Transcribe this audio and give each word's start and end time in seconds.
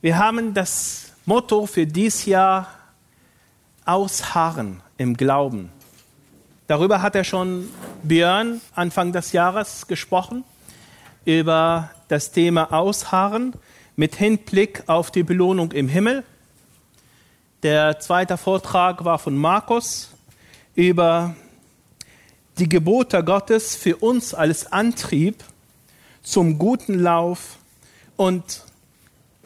Wir 0.00 0.16
haben 0.16 0.54
das 0.54 1.12
Motto 1.26 1.66
für 1.66 1.84
dieses 1.84 2.24
Jahr 2.24 2.68
Ausharren 3.84 4.80
im 4.96 5.16
Glauben. 5.16 5.72
Darüber 6.68 7.02
hat 7.02 7.16
er 7.16 7.24
schon 7.24 7.68
Björn 8.04 8.60
Anfang 8.76 9.10
des 9.10 9.32
Jahres 9.32 9.88
gesprochen, 9.88 10.44
über 11.24 11.90
das 12.06 12.30
Thema 12.30 12.72
Ausharren 12.72 13.54
mit 13.96 14.14
Hinblick 14.14 14.84
auf 14.86 15.10
die 15.10 15.24
Belohnung 15.24 15.72
im 15.72 15.88
Himmel. 15.88 16.22
Der 17.64 17.98
zweite 17.98 18.36
Vortrag 18.36 19.04
war 19.04 19.18
von 19.18 19.36
Markus 19.36 20.10
über 20.76 21.34
die 22.58 22.68
Gebote 22.68 23.24
Gottes 23.24 23.74
für 23.74 23.96
uns 23.96 24.32
als 24.32 24.70
Antrieb 24.70 25.42
zum 26.22 26.56
guten 26.56 27.00
Lauf 27.00 27.56
und 28.16 28.62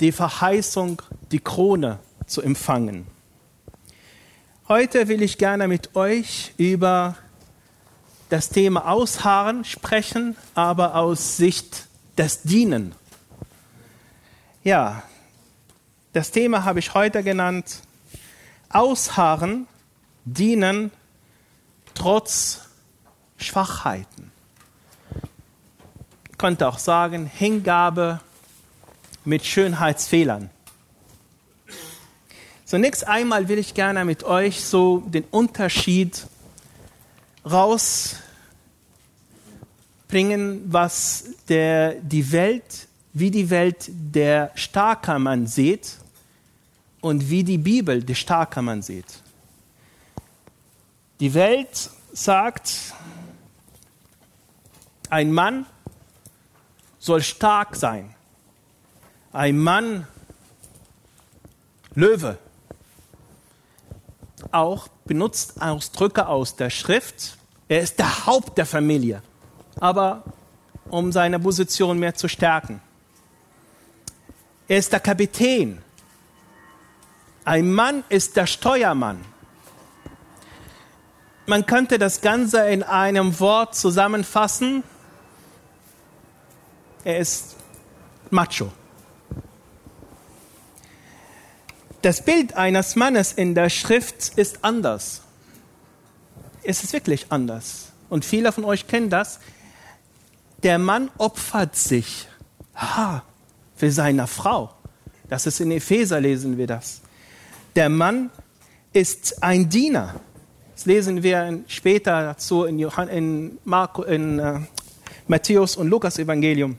die 0.02 0.12
Verheißung, 0.12 1.00
die 1.30 1.38
Krone 1.38 2.00
zu 2.26 2.42
empfangen. 2.42 3.06
Heute 4.66 5.06
will 5.06 5.22
ich 5.22 5.38
gerne 5.38 5.68
mit 5.68 5.94
euch 5.94 6.54
über 6.56 7.14
das 8.28 8.48
Thema 8.48 8.90
Ausharren 8.90 9.64
sprechen, 9.64 10.36
aber 10.56 10.96
aus 10.96 11.36
Sicht 11.36 11.86
des 12.18 12.42
Dienen. 12.42 12.96
Ja, 14.64 15.04
das 16.12 16.32
Thema 16.32 16.64
habe 16.64 16.80
ich 16.80 16.94
heute 16.94 17.22
genannt, 17.22 17.82
Ausharren, 18.70 19.68
Dienen 20.24 20.90
trotz 21.94 22.62
Schwachheiten. 23.36 24.32
Ich 26.32 26.38
könnte 26.38 26.66
auch 26.66 26.80
sagen, 26.80 27.26
Hingabe 27.26 28.20
mit 29.24 29.44
Schönheitsfehlern. 29.44 30.50
Zunächst 32.64 33.06
einmal 33.06 33.48
will 33.48 33.58
ich 33.58 33.74
gerne 33.74 34.04
mit 34.04 34.24
euch 34.24 34.64
so 34.64 35.00
den 35.00 35.24
Unterschied 35.30 36.26
rausbringen, 37.44 38.22
was 40.72 41.24
der, 41.48 41.96
die 41.96 42.32
Welt, 42.32 42.88
wie 43.12 43.30
die 43.30 43.50
Welt 43.50 43.90
der 43.90 44.52
starker 44.54 45.18
Mann 45.18 45.46
sieht 45.46 45.98
und 47.02 47.28
wie 47.28 47.44
die 47.44 47.58
Bibel 47.58 48.02
der 48.02 48.14
starker 48.14 48.62
Mann 48.62 48.80
sieht. 48.80 49.22
Die 51.20 51.34
Welt 51.34 51.90
sagt, 52.12 52.94
ein 55.10 55.30
Mann 55.30 55.66
soll 56.98 57.22
stark 57.22 57.76
sein. 57.76 58.14
Ein 59.32 59.58
Mann, 59.58 60.06
Löwe, 61.94 62.36
auch 64.50 64.88
benutzt 65.06 65.62
Ausdrücke 65.62 66.26
aus 66.26 66.56
der 66.56 66.68
Schrift. 66.68 67.38
Er 67.66 67.80
ist 67.80 67.98
der 67.98 68.26
Haupt 68.26 68.58
der 68.58 68.66
Familie, 68.66 69.22
aber 69.80 70.22
um 70.90 71.12
seine 71.12 71.40
Position 71.40 71.98
mehr 71.98 72.14
zu 72.14 72.28
stärken. 72.28 72.82
Er 74.68 74.76
ist 74.76 74.92
der 74.92 75.00
Kapitän. 75.00 75.80
Ein 77.46 77.72
Mann 77.72 78.04
ist 78.10 78.36
der 78.36 78.46
Steuermann. 78.46 79.24
Man 81.46 81.64
könnte 81.64 81.98
das 81.98 82.20
Ganze 82.20 82.68
in 82.68 82.82
einem 82.82 83.40
Wort 83.40 83.74
zusammenfassen. 83.74 84.84
Er 87.02 87.18
ist 87.18 87.56
Macho. 88.30 88.70
Das 92.02 92.24
Bild 92.24 92.56
eines 92.56 92.96
Mannes 92.96 93.32
in 93.32 93.54
der 93.54 93.70
Schrift 93.70 94.32
ist 94.34 94.64
anders. 94.64 95.22
Es 96.64 96.82
ist 96.82 96.92
wirklich 96.92 97.26
anders. 97.28 97.92
Und 98.08 98.24
viele 98.24 98.50
von 98.50 98.64
euch 98.64 98.88
kennen 98.88 99.08
das. 99.08 99.38
Der 100.64 100.80
Mann 100.80 101.10
opfert 101.16 101.76
sich 101.76 102.26
ha, 102.74 103.22
für 103.76 103.92
seine 103.92 104.26
Frau. 104.26 104.74
Das 105.28 105.46
ist 105.46 105.60
in 105.60 105.70
Epheser, 105.70 106.20
lesen 106.20 106.58
wir 106.58 106.66
das. 106.66 107.02
Der 107.76 107.88
Mann 107.88 108.30
ist 108.92 109.40
ein 109.40 109.68
Diener. 109.68 110.20
Das 110.74 110.86
lesen 110.86 111.22
wir 111.22 111.60
später 111.68 112.22
dazu 112.22 112.64
in, 112.64 112.80
Johann, 112.80 113.08
in, 113.08 113.58
Marco, 113.64 114.02
in 114.02 114.40
äh, 114.40 114.58
Matthäus 115.28 115.76
und 115.76 115.88
Lukas 115.88 116.18
Evangelium. 116.18 116.76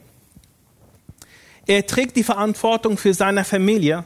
Er 1.66 1.88
trägt 1.88 2.18
die 2.18 2.24
Verantwortung 2.24 2.98
für 2.98 3.14
seine 3.14 3.46
Familie 3.46 4.04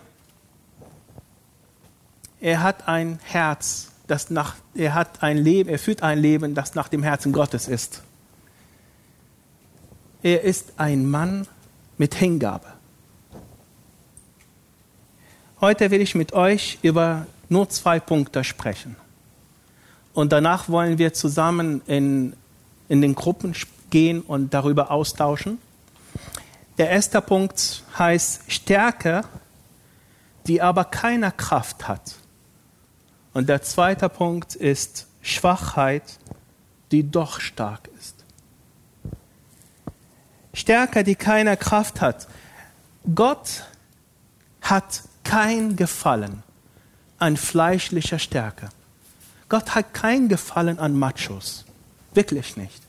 er 2.40 2.62
hat 2.62 2.88
ein 2.88 3.20
Herz, 3.24 3.92
das 4.08 4.30
nach, 4.30 4.56
er 4.76 4.94
hat 4.94 5.24
ein 5.24 5.38
Leben, 5.38 5.70
er 5.70 5.80
führt 5.80 6.04
ein 6.04 6.20
Leben, 6.20 6.56
das 6.56 6.76
nach 6.76 6.88
dem 6.88 7.04
Herzen 7.04 7.34
Gottes 7.34 7.68
ist. 7.68 8.04
Er 10.22 10.42
ist 10.44 10.74
ein 10.78 11.10
Mann 11.10 11.48
mit 11.98 12.16
Hingabe. 12.16 12.68
Heute 15.60 15.90
will 15.90 16.02
ich 16.02 16.14
mit 16.16 16.34
euch 16.34 16.78
über 16.82 17.26
nur 17.50 17.70
zwei 17.70 18.00
Punkte 18.00 18.44
sprechen. 18.44 18.96
Und 20.14 20.32
danach 20.32 20.70
wollen 20.70 20.98
wir 20.98 21.14
zusammen 21.14 21.82
in, 21.88 22.34
in 22.90 23.02
den 23.02 23.16
Gruppen 23.16 23.56
gehen 23.90 24.22
und 24.22 24.54
darüber 24.54 24.92
austauschen. 24.92 25.60
Der 26.78 26.90
erste 26.90 27.22
Punkt 27.22 27.84
heißt 27.98 28.52
Stärke, 28.52 29.24
die 30.46 30.62
aber 30.62 30.86
keine 30.86 31.32
Kraft 31.32 31.88
hat. 31.88 32.16
Und 33.38 33.50
der 33.50 33.62
zweite 33.62 34.10
Punkt 34.10 34.56
ist 34.56 35.06
Schwachheit, 35.22 36.02
die 36.90 37.04
doch 37.04 37.40
stark 37.40 37.88
ist. 38.00 38.16
Stärke, 40.56 41.04
die 41.04 41.14
keine 41.14 41.56
Kraft 41.56 42.02
hat. 42.02 42.28
Gott 43.14 43.66
hat 44.64 45.04
kein 45.24 45.76
Gefallen 45.76 46.42
an 47.20 47.38
fleischlicher 47.38 48.18
Stärke. 48.18 48.70
Gott 49.50 49.76
hat 49.76 49.94
kein 49.94 50.30
Gefallen 50.30 50.80
an 50.80 50.98
Machos. 50.98 51.64
Wirklich 52.16 52.58
nicht. 52.58 52.82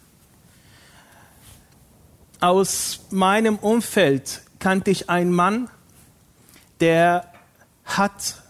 Aus 2.41 3.01
meinem 3.11 3.57
Umfeld 3.59 4.41
kannte 4.61 4.91
ich 4.93 5.11
einen 5.11 5.31
Mann, 5.31 5.69
der 6.81 7.31
hat 7.85 8.43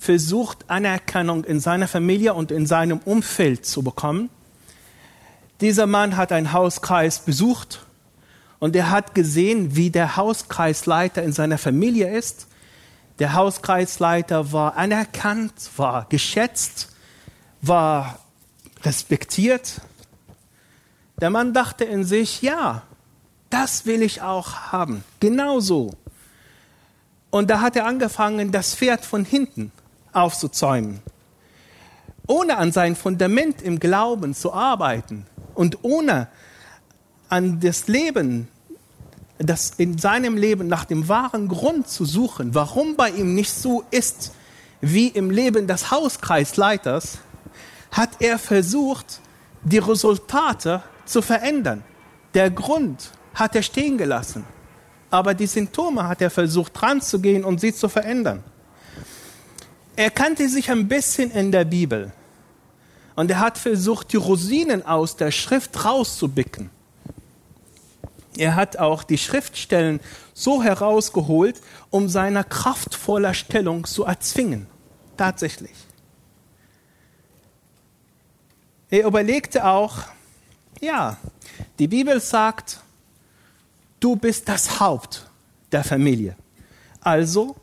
versucht, 0.00 0.64
Anerkennung 0.68 1.44
in 1.44 1.60
seiner 1.60 1.86
Familie 1.86 2.32
und 2.32 2.50
in 2.50 2.66
seinem 2.66 2.98
Umfeld 3.00 3.66
zu 3.66 3.82
bekommen. 3.82 4.30
Dieser 5.60 5.86
Mann 5.86 6.16
hat 6.16 6.32
einen 6.32 6.54
Hauskreis 6.54 7.18
besucht 7.20 7.84
und 8.60 8.74
er 8.74 8.90
hat 8.90 9.14
gesehen, 9.14 9.76
wie 9.76 9.90
der 9.90 10.16
Hauskreisleiter 10.16 11.22
in 11.22 11.34
seiner 11.34 11.58
Familie 11.58 12.16
ist. 12.16 12.46
Der 13.18 13.34
Hauskreisleiter 13.34 14.52
war 14.52 14.78
anerkannt, 14.78 15.52
war 15.76 16.06
geschätzt, 16.08 16.88
war 17.60 18.20
respektiert. 18.82 19.82
Der 21.20 21.28
Mann 21.28 21.52
dachte 21.52 21.84
in 21.84 22.04
sich, 22.04 22.40
ja, 22.40 22.84
das 23.50 23.84
will 23.84 24.00
ich 24.00 24.22
auch 24.22 24.72
haben, 24.72 25.04
genauso. 25.20 25.92
Und 27.28 27.50
da 27.50 27.60
hat 27.60 27.76
er 27.76 27.84
angefangen, 27.84 28.50
das 28.50 28.74
Pferd 28.74 29.04
von 29.04 29.26
hinten 29.26 29.70
aufzuzäumen. 30.12 31.00
Ohne 32.26 32.58
an 32.58 32.72
sein 32.72 32.96
Fundament 32.96 33.62
im 33.62 33.80
Glauben 33.80 34.34
zu 34.34 34.52
arbeiten 34.52 35.26
und 35.54 35.78
ohne 35.82 36.28
an 37.28 37.60
das 37.60 37.88
Leben, 37.88 38.48
das 39.38 39.70
in 39.78 39.98
seinem 39.98 40.36
Leben 40.36 40.68
nach 40.68 40.84
dem 40.84 41.08
wahren 41.08 41.48
Grund 41.48 41.88
zu 41.88 42.04
suchen, 42.04 42.54
warum 42.54 42.96
bei 42.96 43.10
ihm 43.10 43.34
nicht 43.34 43.52
so 43.52 43.84
ist 43.90 44.32
wie 44.80 45.08
im 45.08 45.30
Leben 45.30 45.66
des 45.66 45.90
Hauskreisleiters, 45.90 47.18
hat 47.90 48.10
er 48.20 48.38
versucht, 48.38 49.20
die 49.62 49.78
Resultate 49.78 50.82
zu 51.04 51.22
verändern. 51.22 51.82
Der 52.34 52.50
Grund 52.50 53.10
hat 53.34 53.56
er 53.56 53.62
stehen 53.62 53.98
gelassen, 53.98 54.44
aber 55.10 55.34
die 55.34 55.46
Symptome 55.46 56.06
hat 56.06 56.22
er 56.22 56.30
versucht 56.30 56.80
dran 56.80 57.00
zu 57.00 57.20
gehen 57.20 57.44
und 57.44 57.60
sie 57.60 57.74
zu 57.74 57.88
verändern 57.88 58.44
er 59.96 60.10
kannte 60.10 60.48
sich 60.48 60.70
ein 60.70 60.88
bisschen 60.88 61.30
in 61.30 61.52
der 61.52 61.64
Bibel. 61.64 62.12
Und 63.16 63.30
er 63.30 63.40
hat 63.40 63.58
versucht, 63.58 64.12
die 64.12 64.16
Rosinen 64.16 64.86
aus 64.86 65.16
der 65.16 65.30
Schrift 65.30 65.84
rauszubicken. 65.84 66.70
Er 68.36 68.54
hat 68.54 68.78
auch 68.78 69.02
die 69.02 69.18
Schriftstellen 69.18 70.00
so 70.32 70.62
herausgeholt, 70.62 71.60
um 71.90 72.08
seine 72.08 72.44
kraftvolle 72.44 73.34
Stellung 73.34 73.84
zu 73.84 74.04
erzwingen. 74.04 74.66
Tatsächlich. 75.16 75.74
Er 78.88 79.06
überlegte 79.06 79.66
auch, 79.66 79.98
ja, 80.80 81.18
die 81.78 81.88
Bibel 81.88 82.20
sagt, 82.20 82.80
du 84.00 84.16
bist 84.16 84.48
das 84.48 84.80
Haupt 84.80 85.28
der 85.70 85.84
Familie. 85.84 86.36
Also, 87.00 87.56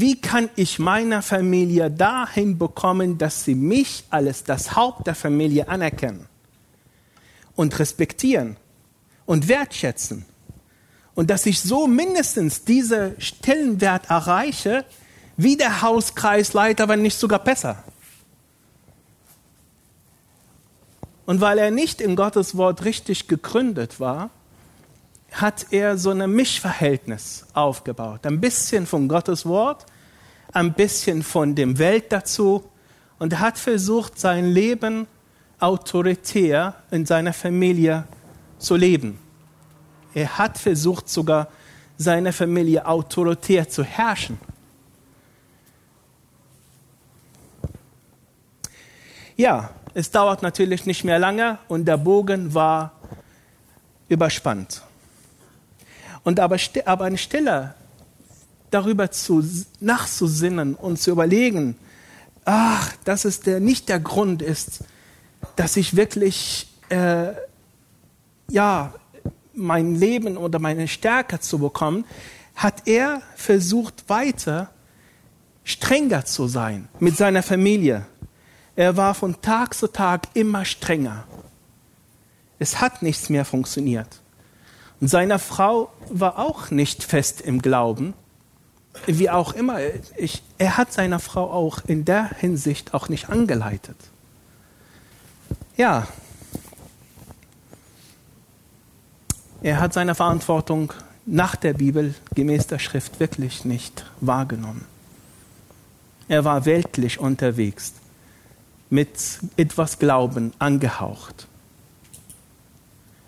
wie 0.00 0.20
kann 0.20 0.48
ich 0.56 0.78
meiner 0.78 1.22
Familie 1.22 1.90
dahin 1.90 2.58
bekommen, 2.58 3.18
dass 3.18 3.44
sie 3.44 3.54
mich 3.54 4.04
als 4.10 4.44
das 4.44 4.74
Haupt 4.74 5.06
der 5.06 5.14
Familie 5.14 5.68
anerkennen 5.68 6.26
und 7.54 7.78
respektieren 7.78 8.56
und 9.26 9.48
wertschätzen? 9.48 10.24
Und 11.14 11.28
dass 11.28 11.44
ich 11.44 11.60
so 11.60 11.86
mindestens 11.86 12.64
diesen 12.64 13.20
Stellenwert 13.20 14.08
erreiche, 14.08 14.84
wie 15.36 15.56
der 15.56 15.82
Hauskreisleiter, 15.82 16.88
wenn 16.88 17.02
nicht 17.02 17.18
sogar 17.18 17.42
besser. 17.44 17.82
Und 21.26 21.40
weil 21.40 21.58
er 21.58 21.70
nicht 21.70 22.00
in 22.00 22.16
Gottes 22.16 22.56
Wort 22.56 22.84
richtig 22.84 23.28
gegründet 23.28 24.00
war, 24.00 24.30
hat 25.32 25.66
er 25.70 25.96
so 25.96 26.10
ein 26.10 26.30
Mischverhältnis 26.30 27.46
aufgebaut. 27.52 28.26
Ein 28.26 28.40
bisschen 28.40 28.86
von 28.86 29.08
Gottes 29.08 29.46
Wort, 29.46 29.86
ein 30.52 30.72
bisschen 30.72 31.22
von 31.22 31.54
dem 31.54 31.78
Welt 31.78 32.06
dazu 32.10 32.64
und 33.18 33.32
er 33.34 33.40
hat 33.40 33.58
versucht, 33.58 34.18
sein 34.18 34.46
Leben 34.46 35.06
autoritär 35.60 36.74
in 36.90 37.06
seiner 37.06 37.32
Familie 37.32 38.04
zu 38.58 38.76
leben. 38.76 39.18
Er 40.14 40.38
hat 40.38 40.58
versucht 40.58 41.08
sogar, 41.08 41.48
seine 41.96 42.32
Familie 42.32 42.86
autoritär 42.86 43.68
zu 43.68 43.84
herrschen. 43.84 44.38
Ja, 49.36 49.70
es 49.92 50.10
dauert 50.10 50.42
natürlich 50.42 50.86
nicht 50.86 51.04
mehr 51.04 51.18
lange 51.18 51.58
und 51.68 51.84
der 51.84 51.98
Bogen 51.98 52.54
war 52.54 52.92
überspannt. 54.08 54.82
Und 56.22 56.40
aber, 56.40 56.56
aber 56.84 57.04
anstelle 57.06 57.74
darüber 58.70 59.10
zu, 59.10 59.44
nachzusinnen 59.80 60.74
und 60.74 61.00
zu 61.00 61.10
überlegen, 61.10 61.76
ach, 62.44 62.92
dass 63.04 63.24
es 63.24 63.40
der, 63.40 63.60
nicht 63.60 63.88
der 63.88 64.00
Grund 64.00 64.42
ist, 64.42 64.84
dass 65.56 65.76
ich 65.76 65.96
wirklich, 65.96 66.68
äh, 66.88 67.32
ja, 68.48 68.94
mein 69.54 69.96
Leben 69.96 70.36
oder 70.36 70.58
meine 70.58 70.88
Stärke 70.88 71.40
zu 71.40 71.58
bekommen, 71.58 72.04
hat 72.54 72.86
er 72.86 73.22
versucht 73.36 74.08
weiter 74.08 74.70
strenger 75.64 76.24
zu 76.24 76.46
sein 76.46 76.88
mit 76.98 77.16
seiner 77.16 77.42
Familie. 77.42 78.06
Er 78.76 78.96
war 78.96 79.14
von 79.14 79.40
Tag 79.42 79.74
zu 79.74 79.88
Tag 79.88 80.28
immer 80.34 80.64
strenger. 80.64 81.24
Es 82.58 82.80
hat 82.80 83.02
nichts 83.02 83.28
mehr 83.28 83.44
funktioniert. 83.44 84.20
Und 85.00 85.08
seine 85.08 85.38
Frau 85.38 85.90
war 86.10 86.38
auch 86.38 86.70
nicht 86.70 87.04
fest 87.04 87.40
im 87.40 87.62
Glauben. 87.62 88.14
Wie 89.06 89.30
auch 89.30 89.52
immer, 89.54 89.78
ich, 90.16 90.42
er 90.58 90.76
hat 90.76 90.92
seine 90.92 91.20
Frau 91.20 91.50
auch 91.50 91.80
in 91.86 92.04
der 92.04 92.28
Hinsicht 92.28 92.92
auch 92.92 93.08
nicht 93.08 93.30
angeleitet. 93.30 93.96
Ja, 95.76 96.06
er 99.62 99.80
hat 99.80 99.92
seine 99.92 100.14
Verantwortung 100.14 100.92
nach 101.26 101.54
der 101.54 101.74
Bibel 101.74 102.14
gemäß 102.34 102.66
der 102.66 102.78
Schrift 102.78 103.20
wirklich 103.20 103.64
nicht 103.64 104.06
wahrgenommen. 104.20 104.84
Er 106.28 106.44
war 106.44 106.64
weltlich 106.64 107.18
unterwegs, 107.18 107.92
mit 108.88 109.40
etwas 109.56 109.98
Glauben 109.98 110.52
angehaucht. 110.58 111.46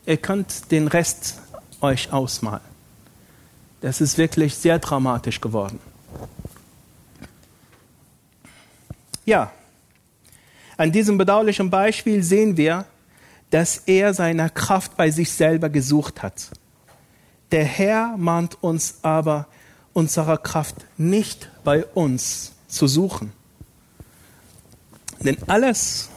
Ihr 0.06 0.16
könnt 0.16 0.70
den 0.70 0.88
Rest 0.88 1.41
euch 1.82 2.12
ausmalen. 2.12 2.60
Das 3.80 4.00
ist 4.00 4.16
wirklich 4.16 4.54
sehr 4.54 4.78
dramatisch 4.78 5.40
geworden. 5.40 5.80
Ja, 9.24 9.52
an 10.76 10.90
diesem 10.90 11.18
bedauerlichen 11.18 11.70
Beispiel 11.70 12.22
sehen 12.22 12.56
wir, 12.56 12.86
dass 13.50 13.78
er 13.86 14.14
seine 14.14 14.50
Kraft 14.50 14.96
bei 14.96 15.10
sich 15.10 15.30
selber 15.30 15.68
gesucht 15.68 16.22
hat. 16.22 16.50
Der 17.50 17.64
Herr 17.64 18.16
mahnt 18.16 18.62
uns 18.62 18.96
aber, 19.02 19.46
unsere 19.92 20.38
Kraft 20.38 20.76
nicht 20.96 21.50
bei 21.64 21.84
uns 21.84 22.52
zu 22.66 22.86
suchen. 22.86 23.32
Denn 25.20 25.36
alles, 25.46 26.08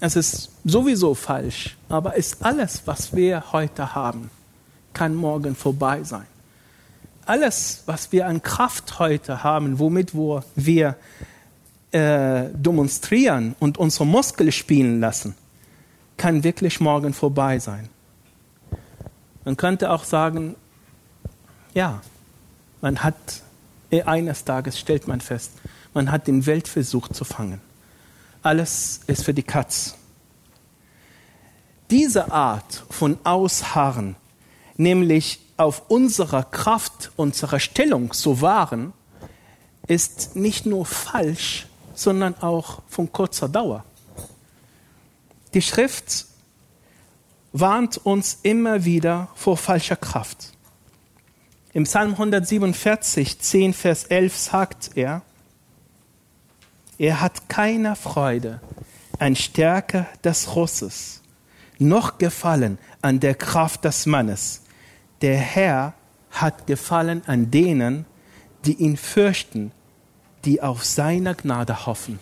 es 0.00 0.16
ist 0.16 0.50
sowieso 0.64 1.14
falsch, 1.14 1.76
aber 1.88 2.14
ist 2.14 2.44
alles, 2.44 2.82
was 2.86 3.14
wir 3.14 3.52
heute 3.52 3.94
haben, 3.94 4.30
kann 4.94 5.14
morgen 5.14 5.54
vorbei 5.54 6.02
sein. 6.02 6.26
Alles, 7.26 7.82
was 7.86 8.12
wir 8.12 8.26
an 8.26 8.42
Kraft 8.42 8.98
heute 8.98 9.44
haben, 9.44 9.78
womit 9.78 10.14
wir 10.14 10.96
äh, 11.90 12.44
demonstrieren 12.52 13.54
und 13.60 13.78
unsere 13.78 14.06
Muskeln 14.06 14.52
spielen 14.52 15.00
lassen, 15.00 15.34
kann 16.16 16.44
wirklich 16.44 16.80
morgen 16.80 17.14
vorbei 17.14 17.58
sein. 17.58 17.88
Man 19.44 19.56
könnte 19.56 19.90
auch 19.90 20.04
sagen, 20.04 20.54
ja, 21.72 22.00
man 22.80 23.02
hat 23.02 23.14
äh, 23.90 24.02
eines 24.02 24.44
Tages 24.44 24.78
stellt 24.78 25.08
man 25.08 25.20
fest, 25.20 25.52
man 25.92 26.10
hat 26.10 26.26
den 26.26 26.46
Weltversuch 26.46 27.08
zu 27.08 27.24
fangen. 27.24 27.60
Alles 28.42 29.00
ist 29.06 29.24
für 29.24 29.34
die 29.34 29.42
Katz. 29.42 29.94
Diese 31.90 32.32
Art 32.32 32.84
von 32.90 33.18
Ausharren 33.24 34.16
nämlich 34.76 35.40
auf 35.56 35.88
unserer 35.88 36.42
Kraft, 36.42 37.12
unserer 37.16 37.60
Stellung 37.60 38.12
zu 38.12 38.40
wahren, 38.40 38.92
ist 39.86 40.36
nicht 40.36 40.66
nur 40.66 40.86
falsch, 40.86 41.66
sondern 41.94 42.34
auch 42.40 42.82
von 42.88 43.12
kurzer 43.12 43.48
Dauer. 43.48 43.84
Die 45.52 45.62
Schrift 45.62 46.26
warnt 47.52 47.98
uns 47.98 48.38
immer 48.42 48.84
wieder 48.84 49.28
vor 49.34 49.56
falscher 49.56 49.96
Kraft. 49.96 50.52
Im 51.72 51.84
Psalm 51.84 52.12
147, 52.12 53.38
10, 53.38 53.74
Vers 53.74 54.04
11 54.04 54.36
sagt 54.36 54.90
er, 54.96 55.22
er 56.98 57.20
hat 57.20 57.48
keine 57.48 57.96
Freude 57.96 58.60
an 59.18 59.36
Stärke 59.36 60.06
des 60.22 60.54
Russes, 60.56 61.20
noch 61.78 62.18
Gefallen 62.18 62.78
an 63.02 63.20
der 63.20 63.34
Kraft 63.34 63.84
des 63.84 64.06
Mannes 64.06 64.63
der 65.22 65.36
Herr 65.36 65.94
hat 66.30 66.66
Gefallen 66.66 67.22
an 67.26 67.50
denen, 67.50 68.06
die 68.64 68.74
ihn 68.74 68.96
fürchten, 68.96 69.72
die 70.44 70.62
auf 70.62 70.84
seine 70.84 71.34
Gnade 71.34 71.86
hoffen. 71.86 72.18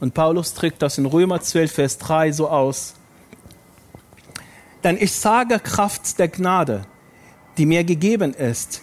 Und 0.00 0.14
Paulus 0.14 0.54
trägt 0.54 0.82
das 0.82 0.98
in 0.98 1.06
Römer 1.06 1.40
12, 1.40 1.72
Vers 1.72 1.98
3 1.98 2.32
so 2.32 2.48
aus. 2.48 2.94
Denn 4.82 4.96
ich 5.00 5.12
sage 5.12 5.60
Kraft 5.60 6.18
der 6.18 6.28
Gnade, 6.28 6.86
die 7.56 7.66
mir 7.66 7.84
gegeben 7.84 8.34
ist, 8.34 8.82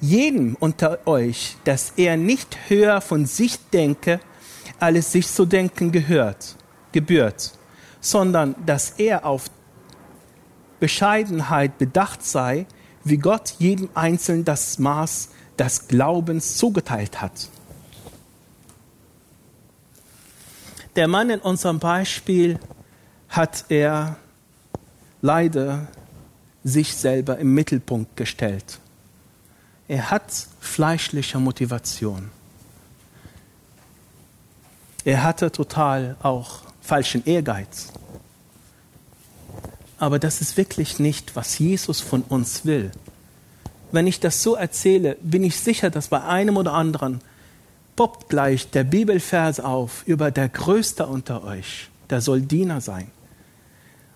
jedem 0.00 0.56
unter 0.58 1.06
euch, 1.06 1.56
dass 1.64 1.92
er 1.96 2.16
nicht 2.16 2.68
höher 2.68 3.00
von 3.00 3.26
sich 3.26 3.58
denke, 3.72 4.20
als 4.80 5.12
sich 5.12 5.28
zu 5.28 5.46
denken 5.46 5.92
gehört, 5.92 6.56
gebührt, 6.92 7.52
sondern 8.00 8.54
dass 8.66 8.90
er 8.98 9.24
auf 9.24 9.48
Bescheidenheit 10.80 11.78
bedacht 11.78 12.22
sei, 12.24 12.66
wie 13.04 13.18
Gott 13.18 13.54
jedem 13.58 13.88
Einzelnen 13.94 14.44
das 14.44 14.78
Maß 14.78 15.30
des 15.58 15.88
Glaubens 15.88 16.56
zugeteilt 16.56 17.20
hat. 17.20 17.48
Der 20.96 21.08
Mann 21.08 21.30
in 21.30 21.40
unserem 21.40 21.78
Beispiel 21.78 22.58
hat 23.28 23.66
er 23.68 24.16
leider 25.20 25.86
sich 26.64 26.94
selber 26.94 27.38
im 27.38 27.54
Mittelpunkt 27.54 28.16
gestellt. 28.16 28.80
Er 29.88 30.10
hat 30.10 30.32
fleischliche 30.58 31.38
Motivation. 31.38 32.30
Er 35.04 35.22
hatte 35.22 35.52
total 35.52 36.16
auch 36.22 36.62
falschen 36.80 37.24
Ehrgeiz. 37.24 37.92
Aber 39.98 40.18
das 40.18 40.40
ist 40.40 40.56
wirklich 40.56 40.98
nicht, 40.98 41.36
was 41.36 41.58
Jesus 41.58 42.00
von 42.00 42.22
uns 42.22 42.64
will. 42.64 42.90
Wenn 43.92 44.06
ich 44.06 44.20
das 44.20 44.42
so 44.42 44.54
erzähle, 44.54 45.16
bin 45.22 45.44
ich 45.44 45.58
sicher, 45.58 45.90
dass 45.90 46.08
bei 46.08 46.22
einem 46.22 46.56
oder 46.56 46.74
anderen 46.74 47.20
poppt 47.94 48.28
gleich 48.28 48.70
der 48.70 48.84
Bibelvers 48.84 49.58
auf 49.58 50.02
über 50.06 50.30
der 50.30 50.48
Größte 50.48 51.06
unter 51.06 51.44
euch, 51.44 51.88
der 52.10 52.20
soll 52.20 52.42
Diener 52.42 52.80
sein. 52.80 53.10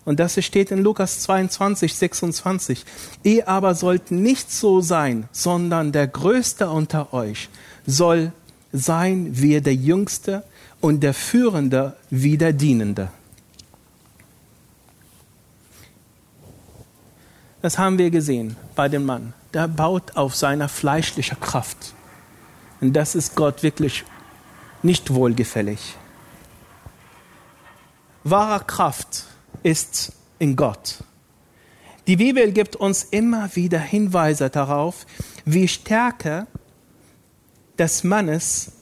Und 0.05 0.19
das 0.19 0.43
steht 0.45 0.71
in 0.71 0.83
Lukas 0.83 1.21
22, 1.21 1.95
26. 1.95 2.85
Ihr 3.23 3.49
aber 3.49 3.75
sollt 3.75 4.11
nicht 4.11 4.51
so 4.51 4.81
sein, 4.81 5.29
sondern 5.33 5.93
der 5.93 6.09
Größte 6.09 6.69
unter 6.69 7.13
euch 7.13 7.49
soll 7.87 8.33
sein 8.73 9.29
wie 9.33 9.61
der 9.61 9.75
Jüngste 9.75 10.43
und 10.81 11.03
der 11.03 11.15
Führende 11.15 11.97
wie 12.09 12.39
der 12.39 12.53
Dienende. 12.53 13.11
Das 17.63 17.79
haben 17.79 17.99
wir 17.99 18.11
gesehen 18.11 18.57
bei 18.75 18.89
dem 18.89 19.05
Mann. 19.05 19.35
der 19.53 19.69
baut 19.69 20.17
auf 20.17 20.37
seiner 20.37 20.69
fleischlichen 20.69 21.41
Kraft. 21.41 21.95
Und 22.81 22.93
das 22.95 23.15
ist 23.15 23.35
Gott 23.35 23.63
wirklich 23.63 24.05
nicht 24.83 25.13
wohlgefällig. 25.13 25.97
Wahre 28.25 28.65
Kraft 28.65 29.25
ist 29.63 30.13
in 30.39 30.57
Gott. 30.57 31.03
Die 32.07 32.17
Bibel 32.17 32.53
gibt 32.53 32.77
uns 32.77 33.05
immer 33.05 33.55
wieder 33.57 33.79
Hinweise 33.79 34.51
darauf, 34.51 35.07
wie 35.45 35.69
Stärke 35.69 36.47
des 37.79 38.05
Mannes 38.05 38.73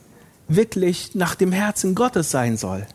wirklich 0.49 1.15
nach 1.15 1.35
dem 1.35 1.53
Herzen 1.53 1.95
Gottes 1.95 2.31
sein 2.31 2.57
soll. 2.57 2.87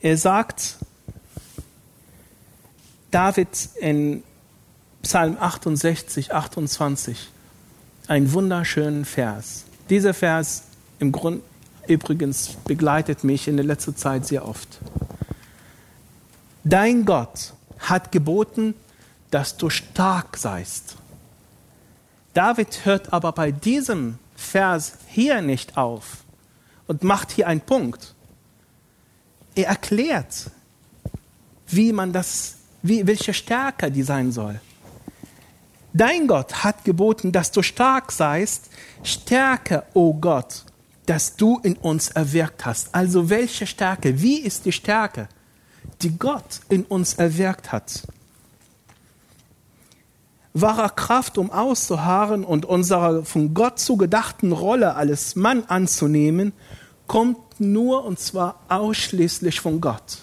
Er 0.00 0.16
sagt, 0.16 0.76
David 3.10 3.48
in 3.80 4.22
Psalm 5.06 5.36
68, 5.38 6.34
28, 6.34 7.28
einen 8.08 8.32
wunderschönen 8.32 9.04
Vers. 9.04 9.62
Dieser 9.88 10.12
Vers 10.14 10.64
im 10.98 11.12
Grund 11.12 11.44
übrigens 11.86 12.56
begleitet 12.64 13.22
mich 13.22 13.46
in 13.46 13.56
der 13.56 13.64
letzten 13.64 13.94
Zeit 13.94 14.26
sehr 14.26 14.48
oft. 14.48 14.80
Dein 16.64 17.04
Gott 17.04 17.52
hat 17.78 18.10
geboten, 18.10 18.74
dass 19.30 19.56
du 19.56 19.70
stark 19.70 20.36
seist. 20.36 20.96
David 22.34 22.84
hört 22.84 23.12
aber 23.12 23.30
bei 23.30 23.52
diesem 23.52 24.18
Vers 24.34 24.94
hier 25.06 25.40
nicht 25.40 25.76
auf 25.76 26.24
und 26.88 27.04
macht 27.04 27.30
hier 27.30 27.46
einen 27.46 27.60
Punkt. 27.60 28.12
Er 29.54 29.68
erklärt, 29.68 30.50
wie 31.68 31.92
man 31.92 32.12
das, 32.12 32.56
wie, 32.82 33.06
welche 33.06 33.34
Stärke 33.34 33.92
die 33.92 34.02
sein 34.02 34.32
soll. 34.32 34.60
Dein 35.96 36.26
Gott 36.26 36.62
hat 36.62 36.84
geboten, 36.84 37.32
dass 37.32 37.52
du 37.52 37.62
stark 37.62 38.12
seist. 38.12 38.68
Stärke, 39.02 39.84
o 39.94 40.10
oh 40.10 40.14
Gott, 40.14 40.64
dass 41.06 41.36
du 41.36 41.58
in 41.62 41.74
uns 41.76 42.10
erwirkt 42.10 42.66
hast. 42.66 42.94
Also 42.94 43.30
welche 43.30 43.66
Stärke? 43.66 44.20
Wie 44.20 44.40
ist 44.40 44.66
die 44.66 44.72
Stärke, 44.72 45.28
die 46.02 46.18
Gott 46.18 46.60
in 46.68 46.84
uns 46.84 47.14
erwirkt 47.14 47.72
hat? 47.72 48.02
Wahre 50.52 50.90
Kraft, 50.90 51.38
um 51.38 51.50
auszuharren 51.50 52.44
und 52.44 52.66
unsere 52.66 53.24
von 53.24 53.54
Gott 53.54 53.78
zugedachten 53.78 54.52
Rolle 54.52 54.96
als 54.96 55.34
Mann 55.34 55.64
anzunehmen, 55.64 56.52
kommt 57.06 57.38
nur 57.58 58.04
und 58.04 58.18
zwar 58.18 58.60
ausschließlich 58.68 59.60
von 59.60 59.80
Gott. 59.80 60.18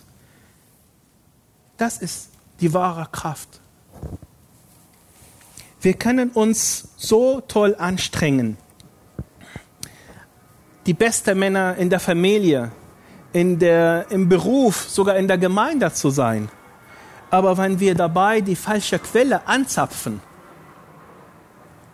Das 1.77 1.97
ist 1.97 2.29
die 2.59 2.73
wahre 2.73 3.07
Kraft. 3.11 3.59
Wir 5.83 5.95
können 5.95 6.29
uns 6.29 6.87
so 6.95 7.41
toll 7.41 7.75
anstrengen. 7.77 8.55
Die 10.85 10.93
besten 10.93 11.37
Männer 11.37 11.75
in 11.75 11.89
der 11.89 11.99
Familie, 11.99 12.71
in 13.33 13.59
der, 13.59 14.05
im 14.09 14.29
Beruf, 14.29 14.87
sogar 14.87 15.17
in 15.17 15.27
der 15.27 15.37
Gemeinde 15.37 15.91
zu 15.91 16.09
sein. 16.09 16.47
Aber 17.29 17.57
wenn 17.57 17.81
wir 17.81 17.95
dabei 17.95 18.39
die 18.39 18.55
falsche 18.55 18.97
Quelle 18.97 19.45
anzapfen, 19.45 20.21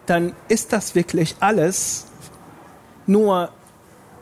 dann 0.05 0.34
ist 0.50 0.72
das 0.72 0.93
wirklich 0.93 1.36
alles 1.39 2.05
nur 3.08 3.50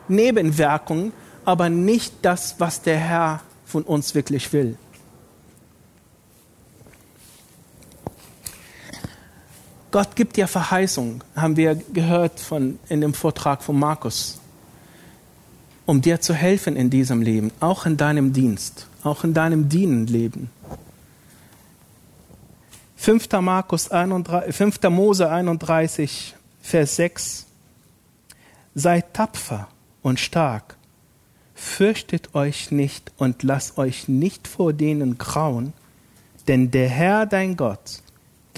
Nebenwirkung, 0.08 1.12
aber 1.44 1.68
nicht 1.68 2.14
das, 2.22 2.54
was 2.58 2.80
der 2.80 2.96
Herr 2.96 3.42
von 3.66 3.82
uns 3.82 4.14
wirklich 4.14 4.50
will. 4.54 4.78
Gott 9.90 10.16
gibt 10.16 10.36
dir 10.36 10.46
Verheißung, 10.46 11.24
haben 11.34 11.56
wir 11.56 11.74
gehört 11.74 12.40
von, 12.40 12.78
in 12.88 13.00
dem 13.00 13.14
Vortrag 13.14 13.62
von 13.62 13.78
Markus, 13.78 14.38
um 15.86 16.02
dir 16.02 16.20
zu 16.20 16.34
helfen 16.34 16.76
in 16.76 16.90
diesem 16.90 17.22
Leben, 17.22 17.50
auch 17.60 17.86
in 17.86 17.96
deinem 17.96 18.34
Dienst, 18.34 18.86
auch 19.02 19.24
in 19.24 19.32
deinem 19.32 19.70
Dienenleben. 19.70 20.50
5. 22.96 23.28
Markus 23.40 23.90
31, 23.90 24.54
5. 24.54 24.82
Mose 24.90 25.30
31, 25.30 26.34
Vers 26.60 26.96
6. 26.96 27.46
Seid 28.74 29.14
tapfer 29.14 29.68
und 30.02 30.20
stark, 30.20 30.76
fürchtet 31.54 32.34
euch 32.34 32.70
nicht 32.70 33.10
und 33.16 33.42
lasst 33.42 33.78
euch 33.78 34.06
nicht 34.06 34.46
vor 34.46 34.74
denen 34.74 35.16
grauen, 35.16 35.72
denn 36.46 36.70
der 36.70 36.90
Herr 36.90 37.24
dein 37.24 37.56
Gott 37.56 38.02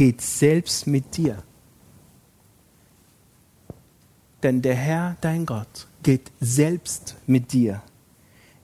geht 0.01 0.23
selbst 0.23 0.87
mit 0.87 1.19
dir. 1.19 1.43
Denn 4.43 4.63
der 4.63 4.75
Herr, 4.75 5.19
dein 5.21 5.45
Gott, 5.45 5.89
geht 6.03 6.33
selbst 6.41 7.17
mit 7.27 7.53
dir. 7.53 7.83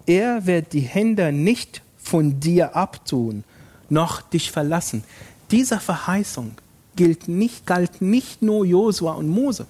Er 0.07 0.47
wird 0.47 0.73
die 0.73 0.81
Hände 0.81 1.33
nicht 1.33 1.83
von 1.99 2.41
dir 2.41 2.75
abtun, 2.75 3.45
noch 3.91 4.23
dich 4.23 4.51
verlassen. 4.51 5.05
Diese 5.51 5.79
Verheißung 5.79 6.53
gilt 6.97 7.29
nicht, 7.29 7.67
galt 7.67 8.01
nicht 8.01 8.41
nur 8.41 8.65
Josua 8.65 9.13
und 9.13 9.29
Mose, 9.29 9.67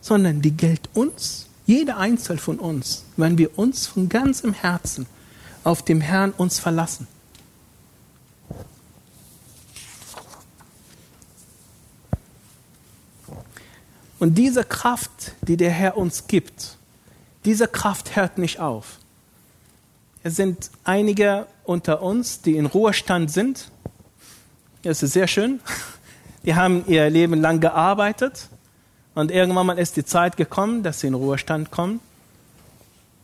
sondern 0.00 0.40
die 0.40 0.52
gilt 0.52 0.88
uns, 0.94 1.48
jeder 1.66 1.96
Einzelne 1.96 2.38
von 2.38 2.60
uns, 2.60 3.06
wenn 3.16 3.38
wir 3.38 3.58
uns 3.58 3.88
von 3.88 4.08
ganzem 4.08 4.52
Herzen 4.52 5.06
auf 5.64 5.82
dem 5.82 6.00
Herrn 6.00 6.30
uns 6.30 6.60
verlassen. 6.60 7.08
Und 14.22 14.36
diese 14.36 14.62
Kraft, 14.62 15.32
die 15.40 15.56
der 15.56 15.72
Herr 15.72 15.96
uns 15.96 16.28
gibt, 16.28 16.76
diese 17.44 17.66
Kraft 17.66 18.14
hört 18.14 18.38
nicht 18.38 18.60
auf. 18.60 19.00
Es 20.22 20.36
sind 20.36 20.70
einige 20.84 21.48
unter 21.64 22.02
uns, 22.02 22.40
die 22.40 22.56
in 22.56 22.66
Ruhestand 22.66 23.32
sind. 23.32 23.72
Das 24.84 25.02
ist 25.02 25.14
sehr 25.14 25.26
schön. 25.26 25.58
Die 26.44 26.54
haben 26.54 26.84
ihr 26.86 27.10
Leben 27.10 27.40
lang 27.40 27.58
gearbeitet 27.58 28.48
und 29.16 29.32
irgendwann 29.32 29.66
mal 29.66 29.78
ist 29.80 29.96
die 29.96 30.04
Zeit 30.04 30.36
gekommen, 30.36 30.84
dass 30.84 31.00
sie 31.00 31.08
in 31.08 31.14
Ruhestand 31.14 31.72
kommen. 31.72 31.98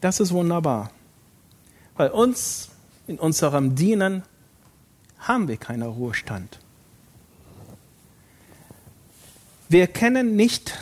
Das 0.01 0.19
ist 0.19 0.33
wunderbar. 0.33 0.91
Bei 1.97 2.11
uns, 2.11 2.71
in 3.07 3.21
unserem 3.21 3.77
Dienen, 3.77 4.25
haben 5.21 5.47
wir 5.47 5.59
keinen 5.59 5.85
Ruhestand. 5.85 6.59
Wir 9.71 9.87
kennen 9.87 10.35
nicht, 10.35 10.73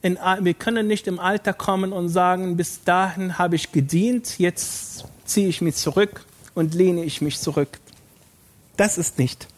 in, 0.00 0.16
wir 0.40 0.54
können 0.54 0.86
nicht 0.86 1.08
im 1.08 1.18
Alter 1.18 1.52
kommen 1.52 1.92
und 1.92 2.08
sagen, 2.08 2.56
bis 2.56 2.84
dahin 2.84 3.36
habe 3.36 3.56
ich 3.56 3.72
gedient, 3.72 4.38
jetzt 4.38 5.04
ziehe 5.24 5.48
ich 5.48 5.60
mich 5.60 5.74
zurück 5.74 6.24
und 6.54 6.72
lehne 6.72 7.02
ich 7.02 7.20
mich 7.20 7.40
zurück. 7.40 7.80
Das 8.76 8.96
ist 8.96 9.18
nicht. 9.18 9.48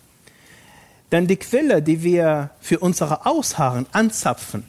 Denn 1.13 1.27
die 1.27 1.37
Quelle, 1.37 1.83
die 1.83 2.03
wir 2.03 2.51
für 2.59 2.79
unsere 2.79 3.27
Ausharren 3.27 3.85
anzapfen, 3.93 4.65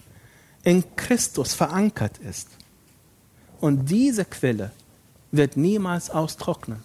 in 0.63 0.84
Christus 0.98 1.54
verankert 1.54 2.18
ist. 2.18 2.50
Und 3.62 3.86
diese 3.86 4.25
Quelle 4.25 4.72
wird 5.32 5.56
niemals 5.56 6.10
austrocknen. 6.10 6.82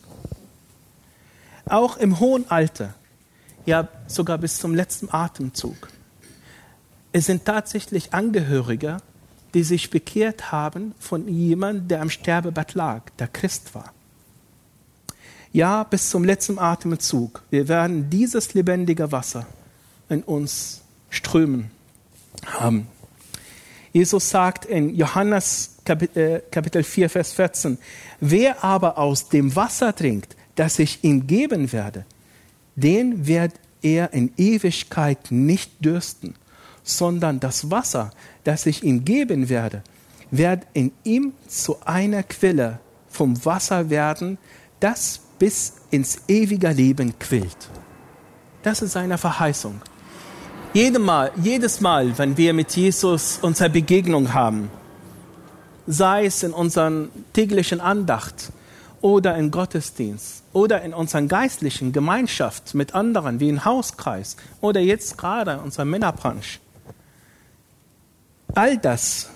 Auch 1.67 1.97
im 1.97 2.21
hohen 2.21 2.49
Alter, 2.53 2.95
ja 3.67 3.89
sogar 4.07 4.39
bis 4.39 4.59
zum 4.59 4.77
letzten 4.77 5.13
Atemzug 5.13 5.92
es 7.13 7.27
sind 7.27 7.45
tatsächlich 7.45 8.15
Angehörige, 8.15 8.99
die 9.55 9.63
sich 9.63 9.91
bekehrt 9.91 10.51
haben 10.51 10.95
von 10.99 11.29
jemandem, 11.29 11.89
der 11.89 12.01
am 12.01 12.11
Sterbebett 12.11 12.75
lag, 12.75 13.03
der 13.19 13.29
Christ 13.29 13.75
war. 13.75 13.93
Ja, 15.53 15.85
bis 15.85 16.09
zum 16.09 16.25
letzten 16.25 16.59
Atemzug. 16.59 17.43
Wir 17.51 17.69
werden 17.69 18.09
dieses 18.09 18.55
lebendige 18.55 19.13
Wasser 19.13 19.47
in 20.09 20.23
uns 20.23 20.81
strömen 21.11 21.71
haben. 22.47 22.87
Jesus 23.93 24.31
sagt 24.31 24.65
in 24.65 24.95
Johannes 24.97 25.77
äh, 25.85 26.41
Kapitel 26.51 26.83
4, 26.83 27.11
Vers 27.11 27.35
14, 27.35 27.77
wer 28.21 28.65
aber 28.65 28.97
aus 28.97 29.29
dem 29.29 29.55
Wasser 29.55 29.95
trinkt, 29.95 30.35
das 30.55 30.79
ich 30.79 31.05
ihm 31.05 31.27
geben 31.27 31.73
werde, 31.73 32.07
den 32.75 33.27
wird 33.27 33.53
er 33.83 34.15
in 34.15 34.33
Ewigkeit 34.39 35.31
nicht 35.31 35.85
dürsten 35.85 36.35
sondern 36.83 37.41
das 37.41 37.71
Wasser, 37.71 38.11
das 38.45 38.67
ich 38.67 38.83
ihm 38.83 39.05
geben 39.05 39.49
werde, 39.49 39.83
wird 40.31 40.67
in 40.73 40.93
ihm 41.05 41.33
zu 41.47 41.77
einer 41.85 42.23
Quelle 42.23 42.81
vom 43.09 43.45
Wasser 43.45 43.91
werden, 43.91 44.39
das 44.81 45.21
bis 45.39 45.75
ins 45.91 46.23
ewige 46.29 46.71
Leben 46.71 47.19
quillt. 47.19 47.69
Das 48.63 48.81
ist 48.81 48.93
seine 48.93 49.19
Verheißung. 49.19 49.81
Jedes 50.73 51.03
Mal, 51.03 51.31
jedes 51.37 51.81
Mal, 51.81 52.17
wenn 52.17 52.37
wir 52.37 52.55
mit 52.55 52.75
Jesus 52.75 53.39
unsere 53.43 53.69
Begegnung 53.69 54.33
haben, 54.33 54.71
sei 55.87 56.25
es 56.27 56.43
in 56.43 56.53
unserer 56.53 57.09
täglichen 57.35 57.81
Andacht 57.81 58.53
oder 59.03 59.37
in 59.37 59.51
Gottesdienst 59.51 60.45
oder 60.53 60.81
in 60.83 60.95
unserer 60.95 61.23
geistlichen 61.23 61.93
Gemeinschaft 61.93 62.75
mit 62.75 62.95
anderen, 62.95 63.41
wie 63.41 63.49
im 63.49 63.65
Hauskreis 63.65 64.37
oder 64.61 64.81
jetzt 64.81 65.19
gerade 65.19 65.53
in 65.53 65.59
unserer 65.59 65.85
Männerbranche. 65.85 66.61
All 68.55 68.77
das 68.79 69.31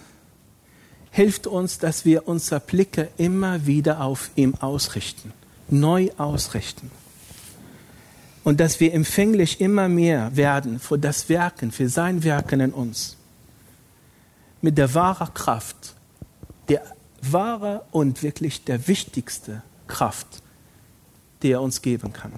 hilft 1.11 1.47
uns, 1.47 1.79
dass 1.79 2.05
wir 2.05 2.29
unsere 2.29 2.61
Blicke 2.61 3.09
immer 3.17 3.67
wieder 3.67 4.03
auf 4.03 4.31
ihm 4.37 4.55
ausrichten, 4.57 5.33
neu 5.69 6.11
ausrichten. 6.19 6.91
Und 8.45 8.61
dass 8.61 8.79
wir 8.79 8.93
empfänglich 8.93 9.61
immer 9.61 9.89
mehr 9.89 10.37
werden 10.37 10.79
für 10.79 10.99
das 10.99 11.29
Werken, 11.29 11.73
für 11.73 11.89
sein 11.89 12.23
Werken 12.23 12.61
in 12.61 12.73
uns. 12.73 13.17
Mit 14.61 14.79
der 14.79 14.95
wahren 14.95 15.33
Kraft, 15.35 15.95
der 16.69 16.83
wahre 17.23 17.85
und 17.91 18.23
wirklich 18.23 18.65
der 18.65 18.87
wichtigste 18.87 19.63
Kraft, 19.89 20.43
die 21.43 21.51
er 21.51 21.63
uns 21.63 21.83
geben 21.83 22.13
kann. 22.13 22.33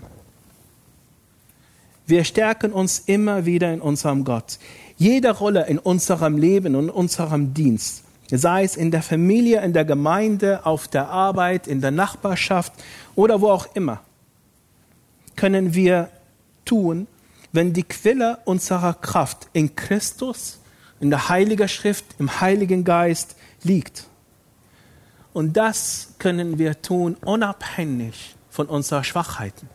Wir 2.07 2.25
stärken 2.25 2.73
uns 2.73 3.01
immer 3.01 3.45
wieder 3.45 3.73
in 3.73 3.83
unserem 3.83 4.25
Gott. 4.25 4.59
Jede 4.99 5.31
Rolle 5.31 5.67
in 5.67 5.79
unserem 5.79 6.37
Leben 6.37 6.75
und 6.75 6.91
unserem 6.91 7.55
Dienst, 7.55 8.03
sei 8.31 8.65
es 8.65 8.77
in 8.77 8.91
der 8.91 9.03
Familie, 9.03 9.63
in 9.63 9.73
der 9.73 9.85
Gemeinde, 9.85 10.67
auf 10.67 10.89
der 10.89 11.09
Arbeit, 11.09 11.69
in 11.69 11.81
der 11.81 11.93
Nachbarschaft 11.93 12.73
oder 13.15 13.41
wo 13.41 13.51
auch 13.51 13.75
immer, 13.75 14.01
können 15.37 15.73
wir 15.73 16.11
tun, 16.65 17.07
wenn 17.53 17.73
die 17.73 17.85
Quelle 17.85 18.39
unserer 18.45 18.93
Kraft 18.93 19.49
in 19.53 19.77
Christus, 19.77 20.59
in 20.99 21.11
der 21.11 21.29
Heiligen 21.29 21.69
Schrift, 21.69 22.05
im 22.19 22.41
Heiligen 22.41 22.83
Geist 22.83 23.37
liegt. 23.63 24.05
Und 25.33 25.57
das 25.57 26.15
können 26.19 26.59
wir 26.59 26.83
tun, 26.83 27.17
unabhängig 27.25 28.35
von 28.51 28.67
unseren 28.67 29.05
Schwachheiten. 29.05 29.69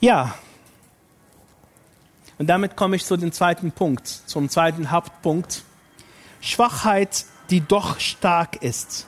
Ja, 0.00 0.34
und 2.38 2.46
damit 2.48 2.76
komme 2.76 2.96
ich 2.96 3.04
zu 3.04 3.16
dem 3.16 3.32
zweiten 3.32 3.72
Punkt, 3.72 4.08
zum 4.08 4.48
zweiten 4.48 4.90
Hauptpunkt. 4.90 5.62
Schwachheit, 6.40 7.24
die 7.50 7.60
doch 7.60 8.00
stark 8.00 8.62
ist. 8.62 9.06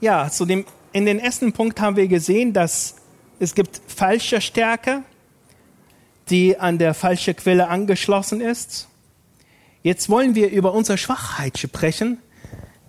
Ja, 0.00 0.30
zu 0.30 0.44
dem, 0.44 0.64
in 0.92 1.06
den 1.06 1.18
ersten 1.18 1.52
Punkt 1.52 1.80
haben 1.80 1.96
wir 1.96 2.08
gesehen, 2.08 2.52
dass 2.52 2.96
es 3.38 3.54
gibt 3.54 3.80
falsche 3.86 4.40
Stärke, 4.40 5.02
die 6.30 6.58
an 6.58 6.78
der 6.78 6.94
falschen 6.94 7.36
Quelle 7.36 7.68
angeschlossen 7.68 8.40
ist. 8.40 8.88
Jetzt 9.82 10.08
wollen 10.08 10.34
wir 10.34 10.50
über 10.50 10.72
unsere 10.72 10.98
Schwachheit 10.98 11.58
sprechen, 11.58 12.18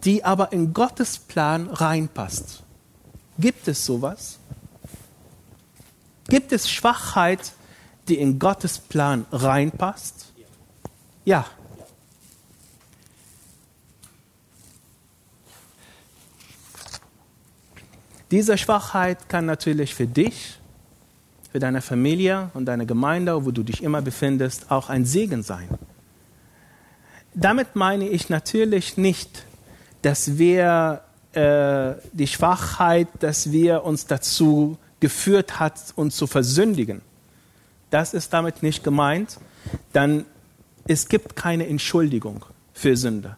die 0.03 0.23
aber 0.23 0.51
in 0.51 0.73
Gottes 0.73 1.19
Plan 1.19 1.67
reinpasst. 1.67 2.63
Gibt 3.37 3.67
es 3.67 3.85
sowas? 3.85 4.39
Gibt 6.27 6.51
es 6.51 6.69
Schwachheit, 6.69 7.53
die 8.09 8.17
in 8.17 8.39
Gottes 8.39 8.79
Plan 8.79 9.25
reinpasst? 9.31 10.33
Ja. 11.25 11.45
Diese 18.31 18.57
Schwachheit 18.57 19.29
kann 19.29 19.45
natürlich 19.45 19.95
für 19.95 20.07
dich, 20.07 20.59
für 21.51 21.59
deine 21.59 21.81
Familie 21.81 22.49
und 22.53 22.65
deine 22.65 22.85
Gemeinde, 22.85 23.45
wo 23.45 23.51
du 23.51 23.63
dich 23.63 23.81
immer 23.81 24.01
befindest, 24.01 24.69
auch 24.69 24.89
ein 24.89 25.05
Segen 25.05 25.43
sein 25.43 25.69
damit 27.37 27.75
meine 27.75 28.09
ich 28.09 28.29
natürlich 28.29 28.97
nicht, 28.97 29.45
dass 30.01 30.37
wir 30.37 31.01
äh, 31.33 31.93
die 32.11 32.27
Schwachheit, 32.27 33.07
dass 33.19 33.51
wir 33.51 33.83
uns 33.83 34.07
dazu 34.07 34.77
geführt 34.99 35.59
hat, 35.59 35.93
uns 35.95 36.17
zu 36.17 36.25
versündigen. 36.25 37.01
Das 37.89 38.13
ist 38.13 38.33
damit 38.33 38.63
nicht 38.63 38.83
gemeint. 38.83 39.39
Dann 39.93 40.25
es 40.87 41.09
gibt 41.09 41.35
keine 41.35 41.67
Entschuldigung 41.67 42.45
für 42.73 42.95
Sünde. 42.95 43.37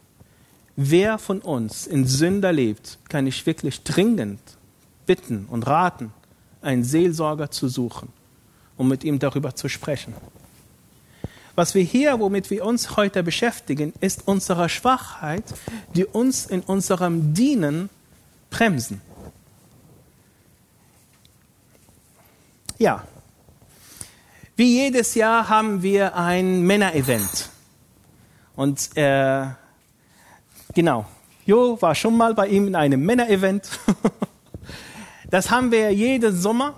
Wer 0.76 1.18
von 1.18 1.40
uns 1.42 1.88
in 1.88 2.06
Sünder 2.06 2.54
lebt, 2.54 3.00
kann 3.10 3.26
ich 3.28 3.46
wirklich 3.46 3.84
dringend 3.84 4.40
bitten 5.06 5.46
und 5.50 5.66
raten, 5.66 6.14
einen 6.62 6.84
Seelsorger 6.84 7.50
zu 7.50 7.68
suchen, 7.68 8.10
um 8.78 8.88
mit 8.88 9.04
ihm 9.04 9.18
darüber 9.18 9.56
zu 9.56 9.68
sprechen. 9.68 10.14
Was 11.56 11.74
wir 11.74 11.84
hier, 11.84 12.20
womit 12.20 12.50
wir 12.52 12.64
uns 12.64 12.96
heute 12.96 13.24
beschäftigen, 13.24 13.94
ist 14.00 14.28
unsere 14.28 14.70
Schwachheit, 14.70 15.44
die 15.96 16.06
uns 16.06 16.46
in 16.46 16.62
unserem 16.62 17.34
Dienen 17.34 17.90
bremsen. 18.50 19.02
Ja, 22.78 23.04
wie 24.60 24.84
jedes 24.84 25.16
Jahr 25.16 25.48
haben 25.48 25.82
wir 25.84 26.18
ein 26.18 26.64
Männerevent. 26.64 27.48
Und 28.58 28.90
äh, 28.98 29.46
genau, 30.74 31.06
Jo 31.46 31.82
war 31.82 31.96
schon 31.96 32.18
mal 32.18 32.34
bei 32.34 32.48
ihm 32.48 32.68
in 32.68 32.76
einem 32.76 33.06
Männerevent. 33.06 33.70
das 35.30 35.50
haben 35.50 35.72
wir 35.72 35.94
jeden 35.94 36.36
Sommer. 36.36 36.74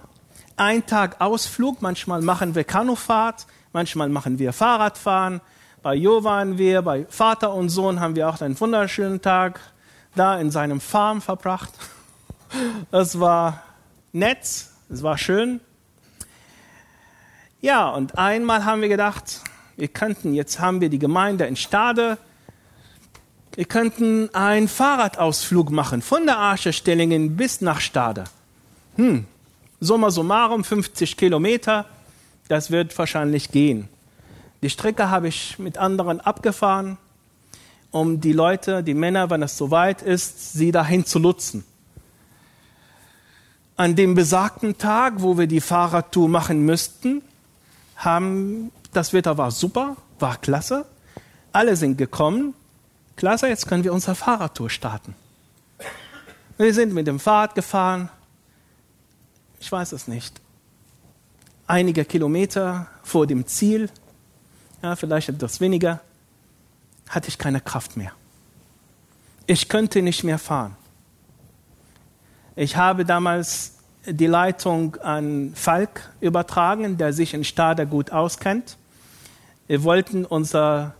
Ein 0.57 0.85
Tag 0.85 1.19
Ausflug, 1.19 1.81
manchmal 1.81 2.21
machen 2.21 2.53
wir 2.53 2.65
Kanufahrt, 2.65 3.47
Manchmal 3.73 4.09
machen 4.09 4.37
wir 4.37 4.53
Fahrradfahren. 4.53 5.41
Bei 5.81 5.95
Jo 5.95 6.23
waren 6.23 6.59
wir, 6.59 6.83
bei 6.83 7.07
Vater 7.09 7.51
und 7.51 7.69
Sohn 7.69 7.99
haben 7.99 8.15
wir 8.15 8.29
auch 8.29 8.41
einen 8.41 8.59
wunderschönen 8.59 9.23
Tag 9.23 9.59
da 10.13 10.39
in 10.39 10.51
seinem 10.51 10.81
Farm 10.81 11.19
verbracht. 11.19 11.73
Es 12.91 13.19
war 13.19 13.63
nett, 14.11 14.67
es 14.89 15.01
war 15.01 15.17
schön. 15.17 15.61
Ja, 17.61 17.89
und 17.89 18.17
einmal 18.17 18.65
haben 18.65 18.81
wir 18.81 18.89
gedacht, 18.89 19.41
wir 19.77 19.87
könnten, 19.87 20.33
jetzt 20.33 20.59
haben 20.59 20.81
wir 20.81 20.89
die 20.89 20.99
Gemeinde 20.99 21.45
in 21.45 21.55
Stade, 21.55 22.17
wir 23.55 23.65
könnten 23.65 24.33
einen 24.33 24.67
Fahrradausflug 24.67 25.71
machen 25.71 26.01
von 26.01 26.25
der 26.25 26.37
Arche 26.37 26.73
Stellingen 26.73 27.35
bis 27.35 27.61
nach 27.61 27.79
Stade. 27.79 28.23
Hm, 28.95 29.25
summa 29.79 30.09
summarum 30.09 30.63
50 30.63 31.17
Kilometer 31.17 31.85
das 32.51 32.69
wird 32.69 32.97
wahrscheinlich 32.97 33.51
gehen. 33.51 33.87
Die 34.61 34.69
Strecke 34.69 35.09
habe 35.09 35.29
ich 35.29 35.57
mit 35.57 35.77
anderen 35.77 36.19
abgefahren, 36.19 36.97
um 37.91 38.19
die 38.19 38.33
Leute, 38.33 38.83
die 38.83 38.93
Männer, 38.93 39.29
wenn 39.29 39.41
es 39.41 39.57
soweit 39.57 40.01
ist, 40.01 40.51
sie 40.51 40.73
dahin 40.73 41.05
zu 41.05 41.19
nutzen. 41.19 41.63
An 43.77 43.95
dem 43.95 44.15
besagten 44.15 44.77
Tag, 44.77 45.13
wo 45.21 45.37
wir 45.37 45.47
die 45.47 45.61
Fahrradtour 45.61 46.27
machen 46.27 46.65
müssten, 46.65 47.21
haben, 48.03 48.71
das 48.93 49.13
Wetter 49.13 49.37
war 49.37 49.51
super, 49.51 49.97
war 50.19 50.37
klasse. 50.37 50.85
Alle 51.51 51.75
sind 51.75 51.97
gekommen. 51.97 52.53
Klasse, 53.15 53.47
jetzt 53.47 53.67
können 53.67 53.83
wir 53.83 53.93
unsere 53.93 54.15
Fahrradtour 54.15 54.69
starten. 54.69 55.15
Wir 56.57 56.73
sind 56.73 56.93
mit 56.93 57.07
dem 57.07 57.19
Fahrrad 57.19 57.55
gefahren. 57.55 58.09
Ich 59.59 59.71
weiß 59.71 59.91
es 59.91 60.07
nicht 60.07 60.41
einige 61.71 62.03
Kilometer 62.03 62.87
vor 63.01 63.25
dem 63.25 63.47
Ziel, 63.47 63.89
ja, 64.83 64.95
vielleicht 64.97 65.29
etwas 65.29 65.61
weniger, 65.61 66.01
hatte 67.07 67.29
ich 67.29 67.37
keine 67.37 67.61
Kraft 67.61 67.95
mehr. 67.95 68.11
Ich 69.47 69.69
könnte 69.69 70.01
nicht 70.01 70.23
mehr 70.23 70.37
fahren. 70.37 70.75
Ich 72.55 72.75
habe 72.75 73.05
damals 73.05 73.77
die 74.05 74.27
Leitung 74.27 74.95
an 74.97 75.53
Falk 75.55 76.09
übertragen, 76.21 76.97
der 76.97 77.13
sich 77.13 77.33
in 77.33 77.43
Stade 77.43 77.85
gut 77.85 78.11
auskennt. 78.11 78.77
Wir 79.67 79.83
wollten 79.83 80.25
unsere 80.25 80.93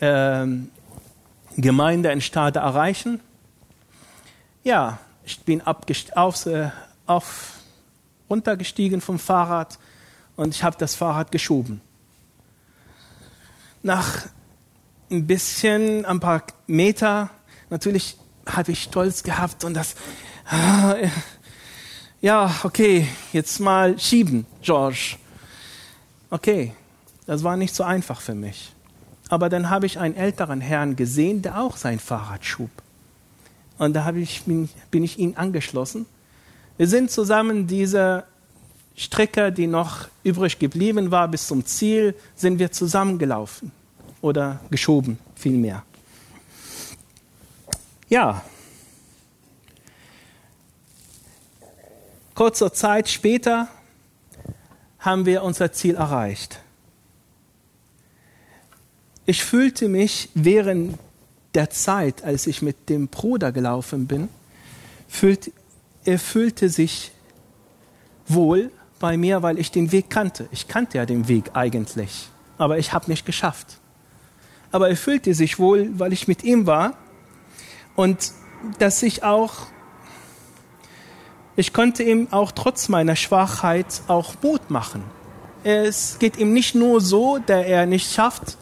äh, 0.00 0.46
Gemeinde 1.56 2.10
in 2.10 2.20
Stade 2.20 2.58
erreichen. 2.58 3.20
Ja, 4.64 4.98
ich 5.24 5.40
bin 5.40 5.62
auf, 5.62 6.46
äh, 6.46 6.70
auf 7.06 7.54
runtergestiegen 8.28 9.00
vom 9.00 9.18
Fahrrad 9.18 9.78
und 10.36 10.54
ich 10.54 10.62
habe 10.62 10.76
das 10.78 10.94
Fahrrad 10.94 11.30
geschoben. 11.30 11.80
Nach 13.82 14.26
ein 15.10 15.26
bisschen, 15.26 16.04
ein 16.04 16.20
paar 16.20 16.42
Meter, 16.66 17.30
natürlich 17.70 18.18
habe 18.44 18.72
ich 18.72 18.82
Stolz 18.82 19.22
gehabt 19.22 19.64
und 19.64 19.74
das, 19.74 19.94
ja, 22.20 22.54
okay, 22.62 23.06
jetzt 23.32 23.60
mal 23.60 23.98
schieben, 23.98 24.46
George. 24.62 25.16
Okay, 26.30 26.72
das 27.26 27.44
war 27.44 27.56
nicht 27.56 27.74
so 27.74 27.84
einfach 27.84 28.20
für 28.20 28.34
mich. 28.34 28.72
Aber 29.28 29.48
dann 29.48 29.70
habe 29.70 29.86
ich 29.86 29.98
einen 29.98 30.14
älteren 30.14 30.60
Herrn 30.60 30.96
gesehen, 30.96 31.42
der 31.42 31.60
auch 31.60 31.76
sein 31.76 31.98
Fahrrad 31.98 32.44
schub. 32.44 32.70
Und 33.78 33.94
da 33.94 34.10
ich, 34.12 34.44
bin, 34.44 34.68
bin 34.90 35.04
ich 35.04 35.18
ihn 35.18 35.36
angeschlossen 35.36 36.06
wir 36.76 36.88
sind 36.88 37.10
zusammen 37.10 37.66
diese 37.66 38.24
Strecke, 38.96 39.50
die 39.50 39.66
noch 39.66 40.08
übrig 40.24 40.58
geblieben 40.58 41.10
war 41.10 41.26
bis 41.28 41.46
zum 41.46 41.64
Ziel, 41.64 42.14
sind 42.34 42.58
wir 42.58 42.70
zusammengelaufen 42.70 43.72
oder 44.20 44.60
geschoben 44.70 45.18
vielmehr. 45.34 45.82
Ja, 48.08 48.42
kurze 52.36 52.70
Zeit 52.70 53.08
später 53.08 53.66
haben 55.00 55.26
wir 55.26 55.42
unser 55.42 55.72
Ziel 55.72 55.96
erreicht. 55.96 56.60
Ich 59.24 59.42
fühlte 59.42 59.88
mich 59.88 60.28
während 60.34 60.98
der 61.54 61.70
Zeit, 61.70 62.22
als 62.22 62.46
ich 62.46 62.62
mit 62.62 62.88
dem 62.90 63.08
Bruder 63.08 63.50
gelaufen 63.50 64.06
bin, 64.06 64.28
fühlt, 65.08 65.50
er 66.04 66.18
fühlte 66.18 66.68
sich 66.68 67.10
wohl 68.28 68.70
bei 69.00 69.16
mir, 69.16 69.42
weil 69.42 69.58
ich 69.58 69.70
den 69.70 69.90
Weg 69.90 70.10
kannte. 70.10 70.46
Ich 70.52 70.68
kannte 70.68 70.98
ja 70.98 71.06
den 71.06 71.28
Weg 71.28 71.50
eigentlich, 71.54 72.28
aber 72.58 72.78
ich 72.78 72.92
habe 72.92 73.10
nicht 73.10 73.24
geschafft. 73.24 73.78
Aber 74.70 74.90
er 74.90 74.96
fühlte 74.96 75.32
sich 75.32 75.58
wohl, 75.58 75.88
weil 75.98 76.12
ich 76.12 76.28
mit 76.28 76.44
ihm 76.44 76.66
war 76.66 76.98
und 77.94 78.32
dass 78.78 79.02
ich 79.02 79.22
auch, 79.22 79.68
ich 81.56 81.72
konnte 81.72 82.02
ihm 82.02 82.28
auch 82.30 82.52
trotz 82.52 82.88
meiner 82.88 83.16
Schwachheit 83.16 84.02
auch 84.08 84.34
Mut 84.42 84.70
machen. 84.70 85.02
Es 85.64 86.18
geht 86.18 86.36
ihm 86.36 86.52
nicht 86.52 86.74
nur 86.74 87.00
so, 87.00 87.38
der 87.38 87.66
er 87.66 87.86
nicht 87.86 88.12
schafft, 88.12 88.58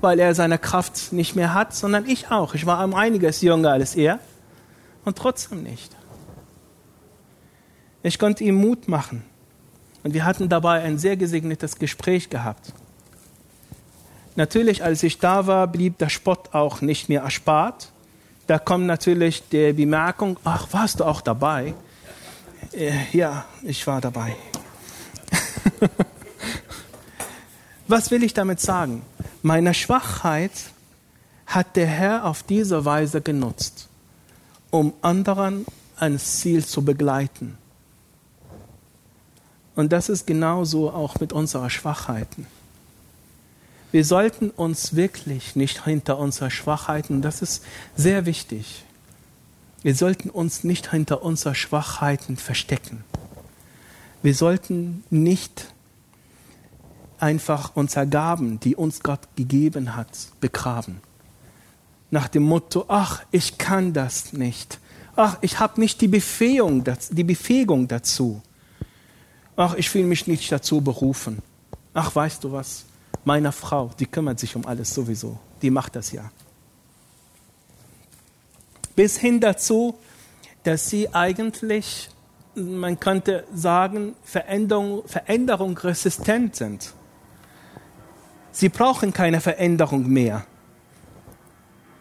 weil 0.00 0.18
er 0.18 0.34
seine 0.34 0.58
Kraft 0.58 1.12
nicht 1.12 1.36
mehr 1.36 1.52
hat, 1.52 1.74
sondern 1.74 2.08
ich 2.08 2.30
auch. 2.30 2.54
Ich 2.54 2.64
war 2.64 2.82
um 2.82 2.94
einiges 2.94 3.42
jünger 3.42 3.72
als 3.72 3.94
er 3.94 4.18
und 5.04 5.18
trotzdem 5.18 5.62
nicht. 5.62 5.94
Ich 8.02 8.18
konnte 8.18 8.42
ihm 8.44 8.54
Mut 8.54 8.88
machen. 8.88 9.22
Und 10.02 10.14
wir 10.14 10.24
hatten 10.24 10.48
dabei 10.48 10.80
ein 10.82 10.96
sehr 10.96 11.18
gesegnetes 11.18 11.78
Gespräch 11.78 12.30
gehabt. 12.30 12.72
Natürlich, 14.34 14.82
als 14.82 15.02
ich 15.02 15.18
da 15.18 15.46
war, 15.46 15.66
blieb 15.66 15.98
der 15.98 16.08
Spott 16.08 16.54
auch 16.54 16.80
nicht 16.80 17.10
mehr 17.10 17.20
erspart. 17.20 17.92
Da 18.46 18.58
kommt 18.58 18.86
natürlich 18.86 19.46
die 19.50 19.74
Bemerkung, 19.74 20.38
ach, 20.44 20.68
warst 20.72 21.00
du 21.00 21.04
auch 21.04 21.20
dabei? 21.20 21.74
Äh, 22.72 22.92
ja, 23.12 23.44
ich 23.62 23.86
war 23.86 24.00
dabei. 24.00 24.36
Was 27.88 28.10
will 28.10 28.22
ich 28.22 28.34
damit 28.34 28.60
sagen? 28.60 29.02
Meine 29.42 29.74
Schwachheit 29.74 30.52
hat 31.46 31.76
der 31.76 31.86
Herr 31.86 32.24
auf 32.24 32.42
diese 32.42 32.84
Weise 32.84 33.20
genutzt, 33.20 33.88
um 34.70 34.92
anderen 35.02 35.66
ans 35.96 36.38
Ziel 36.38 36.64
zu 36.64 36.84
begleiten. 36.84 37.58
Und 39.74 39.92
das 39.92 40.08
ist 40.08 40.26
genauso 40.26 40.90
auch 40.90 41.18
mit 41.20 41.32
unseren 41.32 41.70
Schwachheiten. 41.70 42.46
Wir 43.92 44.04
sollten 44.04 44.50
uns 44.50 44.94
wirklich 44.94 45.56
nicht 45.56 45.84
hinter 45.84 46.18
unseren 46.18 46.50
Schwachheiten, 46.50 47.22
das 47.22 47.42
ist 47.42 47.64
sehr 47.96 48.24
wichtig, 48.24 48.84
wir 49.82 49.94
sollten 49.94 50.30
uns 50.30 50.64
nicht 50.64 50.90
hinter 50.90 51.22
unseren 51.22 51.54
Schwachheiten 51.54 52.36
verstecken. 52.36 53.04
Wir 54.22 54.34
sollten 54.34 55.04
nicht 55.08 55.72
einfach 57.18 57.72
unsere 57.74 58.06
Gaben, 58.06 58.60
die 58.60 58.76
uns 58.76 59.00
Gott 59.00 59.20
gegeben 59.36 59.96
hat, 59.96 60.08
begraben. 60.40 61.00
Nach 62.10 62.28
dem 62.28 62.42
Motto, 62.42 62.84
ach, 62.88 63.22
ich 63.30 63.56
kann 63.56 63.92
das 63.92 64.32
nicht. 64.32 64.78
Ach, 65.16 65.38
ich 65.40 65.58
habe 65.58 65.80
nicht 65.80 66.00
die 66.00 66.08
Befähigung, 66.08 66.84
die 67.10 67.24
Befähigung 67.24 67.88
dazu. 67.88 68.42
Ach, 69.56 69.74
ich 69.74 69.88
fühle 69.88 70.06
mich 70.06 70.26
nicht 70.26 70.50
dazu 70.50 70.80
berufen. 70.80 71.38
Ach, 71.94 72.14
weißt 72.14 72.44
du 72.44 72.52
was? 72.52 72.84
Meine 73.24 73.52
Frau, 73.52 73.90
die 73.98 74.06
kümmert 74.06 74.38
sich 74.38 74.56
um 74.56 74.66
alles 74.66 74.94
sowieso. 74.94 75.38
Die 75.62 75.70
macht 75.70 75.96
das 75.96 76.12
ja. 76.12 76.30
Bis 79.00 79.16
hin 79.16 79.40
dazu, 79.40 79.94
dass 80.62 80.90
sie 80.90 81.14
eigentlich, 81.14 82.10
man 82.54 83.00
könnte 83.00 83.46
sagen, 83.54 84.14
Veränderung, 84.22 85.08
Veränderung 85.08 85.78
resistent 85.78 86.54
sind. 86.54 86.92
Sie 88.52 88.68
brauchen 88.68 89.14
keine 89.14 89.40
Veränderung 89.40 90.06
mehr. 90.06 90.44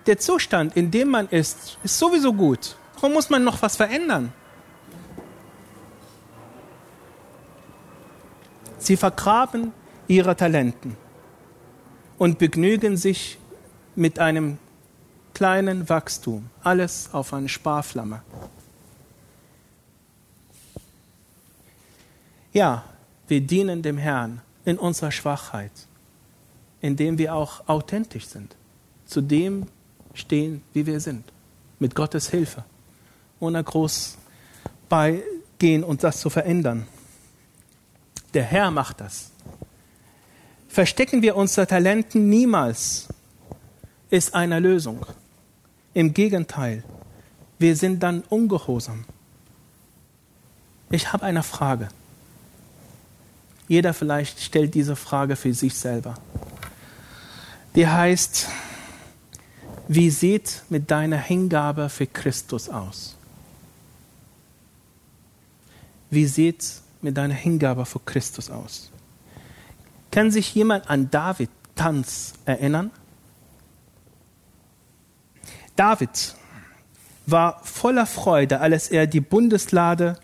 Der 0.08 0.20
Zustand, 0.20 0.76
in 0.76 0.92
dem 0.92 1.08
man 1.08 1.30
ist, 1.30 1.78
ist 1.86 1.98
sowieso 1.98 2.34
gut. 2.34 2.76
Warum 2.96 3.14
muss 3.14 3.30
man 3.30 3.46
noch 3.46 3.62
was 3.62 3.78
verändern? 3.78 4.34
Sie 8.78 8.98
vergraben 8.98 9.72
ihre 10.10 10.36
Talenten 10.36 10.98
und 12.18 12.40
begnügen 12.40 12.98
sich 12.98 13.38
mit 13.96 14.20
einem 14.20 14.58
kleinen 15.40 15.88
Wachstum. 15.88 16.50
Alles 16.64 17.12
auf 17.14 17.32
eine 17.34 17.48
Sparflamme. 17.48 18.22
Ja, 22.52 22.84
wir 23.30 23.40
dienen 23.40 23.82
dem 23.82 23.98
Herrn 23.98 24.42
in 24.66 24.78
unserer 24.78 25.14
Schwachheit, 25.14 25.72
indem 26.82 27.18
wir 27.18 27.34
auch 27.34 27.70
authentisch 27.70 28.28
sind, 28.28 28.58
zu 29.06 29.22
dem 29.22 29.68
stehen, 30.14 30.62
wie 30.74 30.86
wir 30.86 31.00
sind, 31.00 31.24
mit 31.80 31.96
Gottes 31.96 32.30
Hilfe, 32.30 32.66
ohne 33.40 33.64
groß 33.64 34.18
beigehen 34.90 35.86
und 35.86 36.04
das 36.04 36.20
zu 36.20 36.30
verändern. 36.30 36.86
Der 38.34 38.44
Herr 38.44 38.72
macht 38.72 39.00
das. 39.00 39.32
Verstecken 40.68 41.22
wir 41.22 41.38
unsere 41.38 41.66
Talenten 41.66 42.28
niemals, 42.28 43.08
ist 44.10 44.36
eine 44.36 44.60
Lösung. 44.60 45.06
Im 45.94 46.14
Gegenteil, 46.14 46.84
wir 47.58 47.76
sind 47.76 48.02
dann 48.04 48.24
ungehorsam. 48.30 49.06
Ich 50.92 51.12
habe 51.12 51.26
eine 51.26 51.44
Frage. 51.44 51.90
Jeder 53.68 53.94
vielleicht 53.94 54.40
stellt 54.40 54.74
diese 54.74 54.96
Frage 54.96 55.36
für 55.36 55.54
sich 55.54 55.76
selber. 55.76 56.16
Die 57.76 57.88
heißt, 57.88 58.48
wie 59.88 60.10
sieht 60.10 60.64
mit 60.70 60.90
deiner 60.90 61.18
Hingabe 61.18 61.90
für 61.90 62.08
Christus 62.08 62.70
aus? 62.70 63.16
Wie 66.10 66.26
sieht 66.26 66.82
mit 67.02 67.18
deiner 67.18 67.36
Hingabe 67.36 67.86
für 67.86 68.00
Christus 68.00 68.50
aus? 68.50 68.90
Kann 70.12 70.32
sich 70.32 70.56
jemand 70.56 70.90
an 70.90 71.12
David 71.12 71.50
Tanz 71.76 72.34
erinnern? 72.46 72.92
David 75.80 76.36
war 77.26 77.62
voller 77.64 78.06
Freude, 78.06 78.60
als 78.60 78.90
er 78.90 79.08
die 79.08 79.22
Bundeslade 79.22 80.18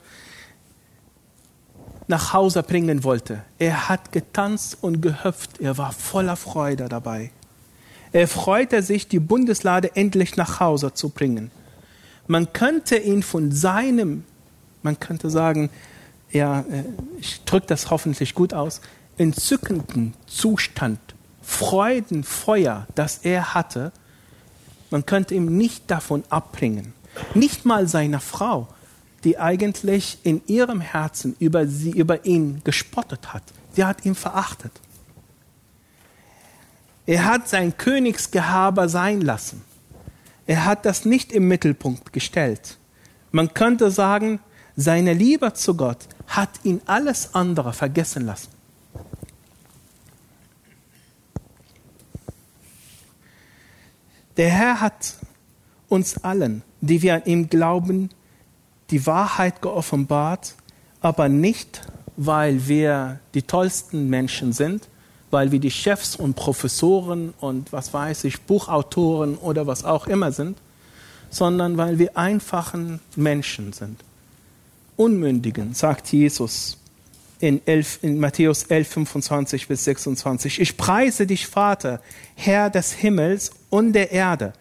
nach 2.07 2.33
Hause 2.33 2.61
bringen 2.61 3.05
wollte. 3.05 3.41
Er 3.57 3.87
hat 3.87 4.11
getanzt 4.11 4.77
und 4.81 4.99
gehüpft, 4.99 5.61
er 5.61 5.77
war 5.77 5.93
voller 5.93 6.35
Freude 6.35 6.89
dabei. 6.89 7.31
Er 8.11 8.27
freute 8.27 8.83
sich, 8.83 9.07
die 9.07 9.21
Bundeslade 9.21 9.95
endlich 9.95 10.35
nach 10.35 10.59
Hause 10.59 10.93
zu 10.93 11.07
bringen. 11.07 11.51
Man 12.27 12.51
könnte 12.51 12.97
ihn 12.97 13.23
von 13.23 13.53
seinem, 13.53 14.25
man 14.83 14.99
könnte 14.99 15.29
sagen, 15.29 15.69
ja, 16.31 16.65
äh, 16.69 16.83
ich 17.17 17.45
drücke 17.45 17.67
das 17.67 17.89
hoffentlich 17.91 18.35
gut 18.35 18.53
aus, 18.53 18.81
entzückenden 19.17 20.15
Zustand, 20.27 20.99
Freudenfeuer, 21.41 22.87
das 22.93 23.19
er 23.19 23.53
hatte, 23.53 23.93
man 24.89 25.05
könnte 25.05 25.35
ihm 25.35 25.57
nicht 25.57 25.89
davon 25.89 26.23
abbringen. 26.29 26.93
Nicht 27.33 27.65
mal 27.65 27.87
seiner 27.87 28.19
Frau, 28.19 28.67
die 29.23 29.39
eigentlich 29.39 30.19
in 30.23 30.41
ihrem 30.47 30.81
Herzen 30.81 31.35
über, 31.39 31.67
sie, 31.67 31.91
über 31.91 32.25
ihn 32.25 32.61
gespottet 32.63 33.33
hat. 33.33 33.43
Sie 33.73 33.83
hat 33.83 34.05
ihn 34.05 34.15
verachtet. 34.15 34.71
Er 37.05 37.25
hat 37.25 37.47
sein 37.47 37.77
Königsgehabe 37.77 38.89
sein 38.89 39.21
lassen. 39.21 39.63
Er 40.47 40.65
hat 40.65 40.85
das 40.85 41.05
nicht 41.05 41.31
im 41.31 41.47
Mittelpunkt 41.47 42.13
gestellt. 42.13 42.77
Man 43.31 43.53
könnte 43.53 43.91
sagen, 43.91 44.39
seine 44.75 45.13
Liebe 45.13 45.53
zu 45.53 45.75
Gott 45.75 46.07
hat 46.27 46.49
ihn 46.63 46.81
alles 46.85 47.33
andere 47.33 47.73
vergessen 47.73 48.25
lassen. 48.25 48.54
Der 54.37 54.49
Herr 54.49 54.81
hat 54.81 55.15
uns 55.87 56.23
allen, 56.23 56.61
die 56.81 57.01
wir 57.01 57.15
an 57.15 57.25
ihm 57.25 57.49
glauben, 57.49 58.09
die 58.91 59.05
Wahrheit 59.05 59.61
geoffenbart, 59.61 60.55
aber 61.01 61.29
nicht, 61.29 61.81
weil 62.17 62.67
wir 62.67 63.19
die 63.33 63.43
tollsten 63.43 64.09
Menschen 64.09 64.53
sind, 64.53 64.87
weil 65.31 65.51
wir 65.51 65.59
die 65.59 65.71
Chefs 65.71 66.15
und 66.15 66.35
Professoren 66.35 67.33
und 67.39 67.71
was 67.73 67.93
weiß 67.93 68.25
ich, 68.25 68.41
Buchautoren 68.41 69.35
oder 69.35 69.67
was 69.67 69.83
auch 69.83 70.07
immer 70.07 70.31
sind, 70.31 70.57
sondern 71.29 71.77
weil 71.77 71.99
wir 71.99 72.17
einfachen 72.17 72.99
Menschen 73.15 73.73
sind. 73.73 74.03
Unmündigen, 74.97 75.73
sagt 75.73 76.11
Jesus 76.11 76.77
in, 77.39 77.61
11, 77.65 77.99
in 78.03 78.19
Matthäus 78.19 78.63
11, 78.63 78.87
25 78.87 79.67
bis 79.67 79.83
26. 79.83 80.61
Ich 80.61 80.77
preise 80.77 81.27
dich, 81.27 81.47
Vater, 81.47 82.01
Herr 82.35 82.69
des 82.69 82.93
Himmels 82.93 83.51
und 83.75 83.91
der 83.91 84.11
Erde, 84.11 84.53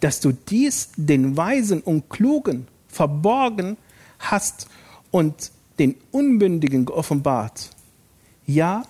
dass 0.00 0.20
du 0.20 0.32
dies 0.32 0.90
den 0.96 1.38
Weisen 1.38 1.80
und 1.80 2.10
Klugen 2.10 2.68
verborgen 2.86 3.78
hast 4.18 4.68
und 5.10 5.50
den 5.78 5.94
Unbündigen 6.12 6.84
geoffenbart. 6.84 7.70
Ja, 8.46 8.82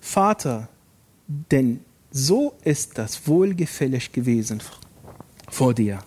Vater, 0.00 0.68
denn 1.28 1.84
so 2.10 2.54
ist 2.64 2.98
das 2.98 3.28
wohlgefällig 3.28 4.10
gewesen 4.10 4.60
vor 5.48 5.74
dir. 5.74 6.00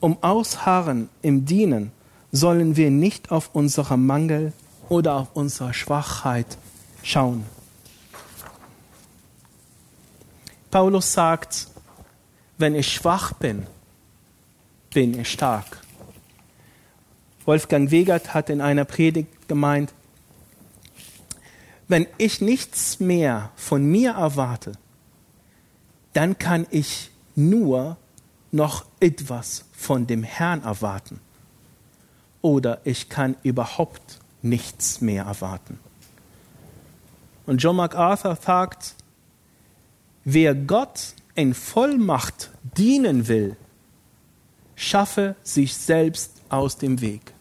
Um 0.00 0.20
Ausharren 0.20 1.08
im 1.22 1.44
Dienen 1.44 1.92
sollen 2.32 2.76
wir 2.76 2.90
nicht 2.90 3.30
auf 3.30 3.50
unseren 3.52 4.04
Mangel 4.04 4.52
oder 4.88 5.14
auf 5.14 5.28
unsere 5.34 5.72
Schwachheit 5.74 6.58
schauen. 7.04 7.44
Paulus 10.70 11.12
sagt, 11.12 11.68
wenn 12.58 12.74
ich 12.74 12.92
schwach 12.92 13.32
bin, 13.32 13.66
bin 14.92 15.18
ich 15.18 15.30
stark. 15.30 15.78
Wolfgang 17.46 17.90
Wegert 17.90 18.34
hat 18.34 18.50
in 18.50 18.60
einer 18.60 18.84
Predigt 18.84 19.48
gemeint, 19.48 19.94
wenn 21.88 22.06
ich 22.18 22.42
nichts 22.42 23.00
mehr 23.00 23.50
von 23.56 23.84
mir 23.84 24.10
erwarte, 24.12 24.72
dann 26.12 26.38
kann 26.38 26.66
ich 26.70 27.10
nur 27.34 27.96
noch 28.50 28.84
etwas 29.00 29.64
von 29.72 30.06
dem 30.06 30.22
Herrn 30.22 30.62
erwarten. 30.62 31.20
Oder 32.42 32.80
ich 32.84 33.08
kann 33.08 33.36
überhaupt 33.42 34.18
nichts 34.42 35.00
mehr 35.00 35.24
erwarten. 35.24 35.80
Und 37.46 37.62
John 37.62 37.76
MacArthur 37.76 38.36
sagt, 38.36 38.94
wer 40.30 40.54
Gott 40.54 41.14
in 41.34 41.54
Vollmacht 41.54 42.50
dienen 42.76 43.28
will, 43.28 43.56
schaffe 44.76 45.36
sich 45.42 45.74
selbst 45.74 46.42
aus 46.50 46.76
dem 46.76 47.00
Weg. 47.00 47.32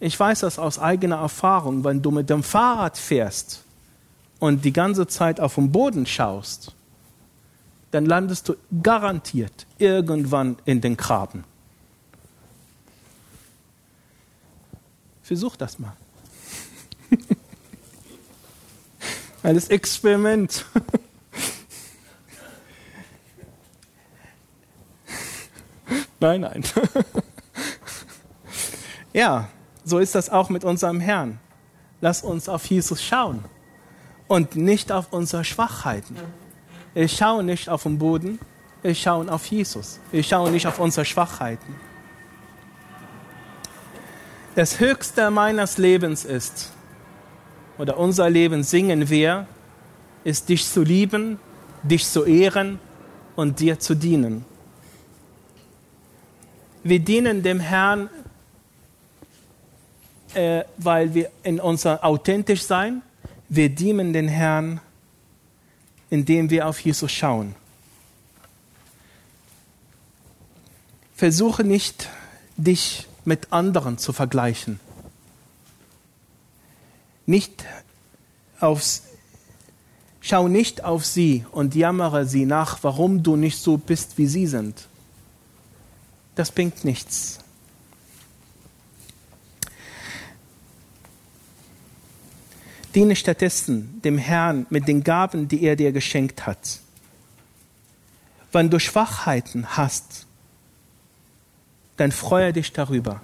Ich 0.00 0.18
weiß 0.18 0.40
das 0.40 0.58
aus 0.58 0.78
eigener 0.78 1.16
Erfahrung, 1.16 1.84
wenn 1.84 2.00
du 2.00 2.10
mit 2.10 2.30
dem 2.30 2.42
Fahrrad 2.42 2.96
fährst 2.96 3.62
und 4.38 4.64
die 4.64 4.72
ganze 4.72 5.06
Zeit 5.06 5.40
auf 5.40 5.56
den 5.56 5.70
Boden 5.70 6.06
schaust, 6.06 6.74
dann 7.90 8.06
landest 8.06 8.48
du 8.48 8.56
garantiert 8.82 9.66
irgendwann 9.76 10.56
in 10.64 10.80
den 10.80 10.96
Graben. 10.96 11.44
Versuch 15.22 15.56
das 15.56 15.78
mal. 15.78 15.92
Als 19.42 19.68
Experiment. 19.68 20.64
nein, 26.20 26.42
nein. 26.42 26.62
ja, 29.12 29.48
so 29.84 29.98
ist 29.98 30.14
das 30.14 30.30
auch 30.30 30.48
mit 30.48 30.64
unserem 30.64 31.00
Herrn. 31.00 31.40
Lass 32.00 32.22
uns 32.22 32.48
auf 32.48 32.64
Jesus 32.66 33.02
schauen 33.02 33.44
und 34.28 34.56
nicht 34.56 34.92
auf 34.92 35.12
unsere 35.12 35.44
Schwachheiten. 35.44 36.16
Ich 36.94 37.16
schaue 37.16 37.42
nicht 37.42 37.68
auf 37.68 37.82
den 37.82 37.98
Boden, 37.98 38.38
ich 38.82 39.02
schaue 39.02 39.30
auf 39.30 39.46
Jesus. 39.46 40.00
Ich 40.12 40.28
schaue 40.28 40.50
nicht 40.50 40.66
auf 40.66 40.78
unsere 40.78 41.04
Schwachheiten. 41.04 41.74
Das 44.54 44.80
Höchste 44.80 45.30
meines 45.30 45.78
Lebens 45.78 46.24
ist, 46.24 46.72
oder 47.78 47.98
unser 47.98 48.30
Leben 48.30 48.62
singen 48.62 49.08
wir, 49.10 49.46
ist 50.24 50.48
dich 50.48 50.66
zu 50.66 50.82
lieben, 50.82 51.38
dich 51.82 52.06
zu 52.06 52.24
ehren 52.24 52.78
und 53.36 53.60
dir 53.60 53.78
zu 53.78 53.94
dienen. 53.94 54.44
Wir 56.84 57.00
dienen 57.00 57.42
dem 57.42 57.60
Herrn 57.60 58.08
äh, 60.34 60.64
weil 60.78 61.14
wir 61.14 61.30
in 61.42 61.60
unser 61.60 62.04
authentisch 62.04 62.62
sein. 62.62 63.02
Wir 63.48 63.68
dienen 63.68 64.12
den 64.12 64.28
Herrn, 64.28 64.80
indem 66.10 66.50
wir 66.50 66.66
auf 66.66 66.80
Jesus 66.80 67.12
schauen. 67.12 67.54
Versuche 71.14 71.64
nicht, 71.64 72.08
dich 72.56 73.06
mit 73.24 73.52
anderen 73.52 73.98
zu 73.98 74.12
vergleichen. 74.12 74.80
Nicht 77.26 77.64
aufs, 78.60 79.02
schau 80.20 80.48
nicht 80.48 80.84
auf 80.84 81.04
sie 81.04 81.44
und 81.52 81.74
jammere 81.74 82.26
sie 82.26 82.46
nach, 82.46 82.78
warum 82.82 83.22
du 83.22 83.36
nicht 83.36 83.58
so 83.58 83.76
bist, 83.76 84.18
wie 84.18 84.26
sie 84.26 84.46
sind. 84.46 84.88
Das 86.34 86.50
bringt 86.50 86.84
nichts. 86.84 87.38
Diene 92.94 93.16
stattdessen 93.16 94.00
dem 94.02 94.18
Herrn 94.18 94.66
mit 94.68 94.86
den 94.86 95.02
Gaben, 95.02 95.48
die 95.48 95.62
er 95.62 95.76
dir 95.76 95.92
geschenkt 95.92 96.46
hat. 96.46 96.80
Wenn 98.52 98.68
du 98.68 98.78
Schwachheiten 98.78 99.66
hast, 99.76 100.26
dann 101.96 102.12
freue 102.12 102.52
dich 102.52 102.72
darüber. 102.72 103.22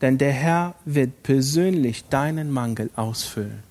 Denn 0.00 0.18
der 0.18 0.32
Herr 0.32 0.74
wird 0.84 1.22
persönlich 1.22 2.04
deinen 2.08 2.50
Mangel 2.50 2.90
ausfüllen. 2.96 3.62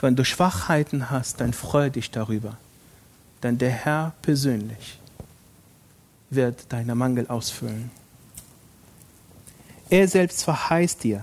Wenn 0.00 0.16
du 0.16 0.24
Schwachheiten 0.24 1.10
hast, 1.10 1.40
dann 1.40 1.52
freue 1.52 1.90
dich 1.90 2.10
darüber. 2.10 2.56
Denn 3.42 3.58
der 3.58 3.70
Herr 3.70 4.14
persönlich 4.22 4.98
wird 6.30 6.72
deinen 6.72 6.96
Mangel 6.96 7.26
ausfüllen. 7.26 7.90
Er 9.90 10.08
selbst 10.08 10.44
verheißt 10.44 11.02
dir, 11.02 11.22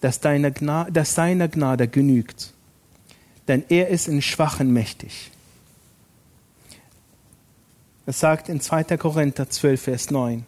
dass, 0.00 0.20
deine 0.20 0.50
Gnade, 0.52 0.90
dass 0.90 1.14
seine 1.14 1.48
Gnade 1.48 1.86
genügt, 1.86 2.52
denn 3.46 3.64
er 3.68 3.88
ist 3.88 4.08
in 4.08 4.22
Schwachen 4.22 4.72
mächtig. 4.72 5.30
Es 8.06 8.20
sagt 8.20 8.48
in 8.48 8.60
2. 8.60 8.96
Korinther 8.96 9.50
12, 9.50 9.82
Vers 9.82 10.10
9. 10.10 10.46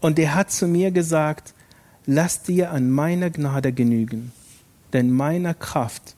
Und 0.00 0.18
er 0.18 0.34
hat 0.34 0.50
zu 0.50 0.66
mir 0.66 0.90
gesagt, 0.90 1.54
lass 2.06 2.42
dir 2.42 2.70
an 2.70 2.90
meiner 2.90 3.30
Gnade 3.30 3.72
genügen, 3.72 4.32
denn 4.92 5.10
meine 5.10 5.54
Kraft 5.54 6.14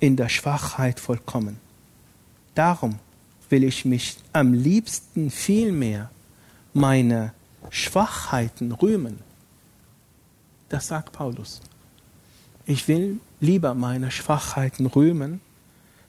in 0.00 0.16
der 0.16 0.28
Schwachheit 0.28 1.00
vollkommen. 1.00 1.58
Darum 2.54 2.98
will 3.48 3.64
ich 3.64 3.84
mich 3.84 4.16
am 4.32 4.52
liebsten 4.52 5.30
vielmehr 5.30 6.10
meine 6.74 7.32
Schwachheiten 7.70 8.72
rühmen. 8.72 9.18
Das 10.68 10.88
sagt 10.88 11.12
Paulus. 11.12 11.60
Ich 12.66 12.88
will 12.88 13.20
lieber 13.40 13.74
meine 13.74 14.10
Schwachheiten 14.10 14.86
rühmen, 14.86 15.40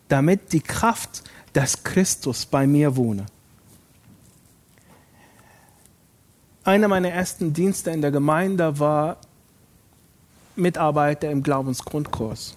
damit 0.07 0.53
die 0.53 0.61
Kraft 0.61 1.23
des 1.55 1.83
Christus 1.83 2.45
bei 2.45 2.67
mir 2.67 2.95
wohne. 2.95 3.25
Einer 6.65 6.87
meiner 6.87 7.09
ersten 7.09 7.53
Dienste 7.53 7.91
in 7.91 8.01
der 8.01 8.11
Gemeinde 8.11 8.79
war 8.79 9.17
Mitarbeiter 10.55 11.29
im 11.29 11.43
Glaubensgrundkurs. 11.43 12.55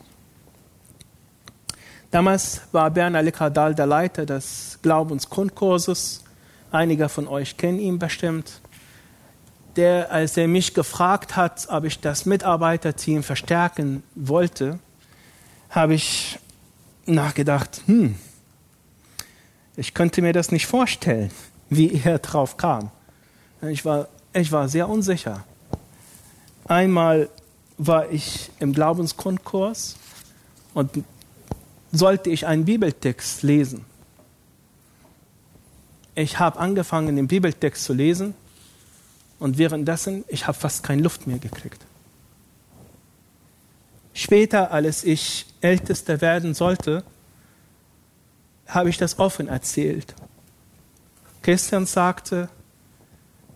Damals 2.12 2.60
war 2.70 2.88
Bernhard 2.90 3.24
Lekardal 3.24 3.74
der 3.74 3.86
Leiter 3.86 4.24
des 4.24 4.78
Glaubensgrundkurses. 4.82 6.22
Einige 6.70 7.08
von 7.08 7.26
euch 7.26 7.56
kennen 7.56 7.80
ihn 7.80 7.98
bestimmt 7.98 8.60
der, 9.76 10.10
als 10.10 10.36
er 10.36 10.48
mich 10.48 10.72
gefragt 10.72 11.36
hat, 11.36 11.66
ob 11.68 11.84
ich 11.84 12.00
das 12.00 12.26
Mitarbeiterteam 12.26 13.22
verstärken 13.22 14.02
wollte, 14.14 14.78
habe 15.68 15.94
ich 15.94 16.38
nachgedacht, 17.04 17.82
hm, 17.86 18.16
ich 19.76 19.92
könnte 19.92 20.22
mir 20.22 20.32
das 20.32 20.50
nicht 20.50 20.66
vorstellen, 20.66 21.30
wie 21.68 22.00
er 22.02 22.18
drauf 22.18 22.56
kam. 22.56 22.90
Ich 23.62 23.84
war, 23.84 24.08
ich 24.32 24.52
war 24.52 24.68
sehr 24.68 24.88
unsicher. 24.88 25.44
Einmal 26.66 27.28
war 27.78 28.10
ich 28.10 28.50
im 28.58 28.72
Glaubensgrundkurs 28.72 29.96
und 30.74 31.04
sollte 31.92 32.30
ich 32.30 32.46
einen 32.46 32.64
Bibeltext 32.64 33.42
lesen. 33.42 33.84
Ich 36.14 36.38
habe 36.38 36.58
angefangen, 36.58 37.16
den 37.16 37.28
Bibeltext 37.28 37.84
zu 37.84 37.92
lesen 37.92 38.34
und 39.38 39.58
währenddessen, 39.58 40.24
ich 40.28 40.46
habe 40.46 40.58
fast 40.58 40.82
keine 40.82 41.02
Luft 41.02 41.26
mehr 41.26 41.38
gekriegt. 41.38 41.84
Später, 44.14 44.70
als 44.70 45.04
ich 45.04 45.46
Ältester 45.60 46.22
werden 46.22 46.54
sollte, 46.54 47.04
habe 48.66 48.88
ich 48.88 48.96
das 48.96 49.18
offen 49.18 49.48
erzählt. 49.48 50.14
Christian 51.42 51.84
sagte, 51.84 52.48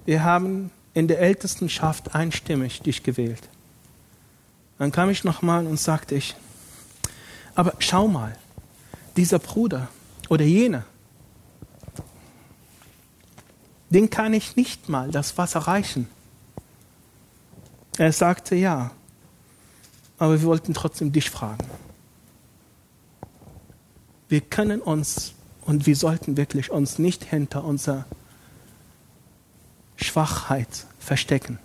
wir 0.07 0.25
haben 0.25 0.71
in 0.95 1.09
der 1.09 1.21
Ältestenschaft 1.21 2.15
einstimmig 2.15 2.83
dich 2.83 3.03
gewählt. 3.03 3.49
Dann 4.79 4.93
kam 4.93 5.11
ich 5.11 5.25
nochmal 5.25 5.67
und 5.67 5.79
sagte 5.79 6.15
ich, 6.15 6.35
Aber 7.55 7.75
schau 7.79 8.09
mal, 8.09 8.37
dieser 9.17 9.39
Bruder 9.39 9.89
oder 10.29 10.45
jener, 10.45 10.85
den 13.91 14.09
kann 14.09 14.33
ich 14.33 14.57
nicht 14.57 14.89
mal 14.89 15.11
das 15.11 15.37
Wasser 15.37 15.61
reichen. 15.61 16.09
Er 17.99 18.13
sagte 18.13 18.55
ja, 18.55 18.93
aber 20.17 20.41
wir 20.41 20.47
wollten 20.47 20.75
trotzdem 20.75 21.13
dich 21.13 21.29
fragen. 21.29 21.67
Wir 24.29 24.41
können 24.41 24.81
uns 24.81 25.35
und 25.63 25.87
wir 25.87 25.97
sollten 25.97 26.37
wirklich 26.37 26.71
uns 26.71 26.99
nicht 26.99 27.25
hinter 27.25 27.65
unserer 27.65 28.07
Schwachheit 30.01 30.87
verstecken. 30.99 31.59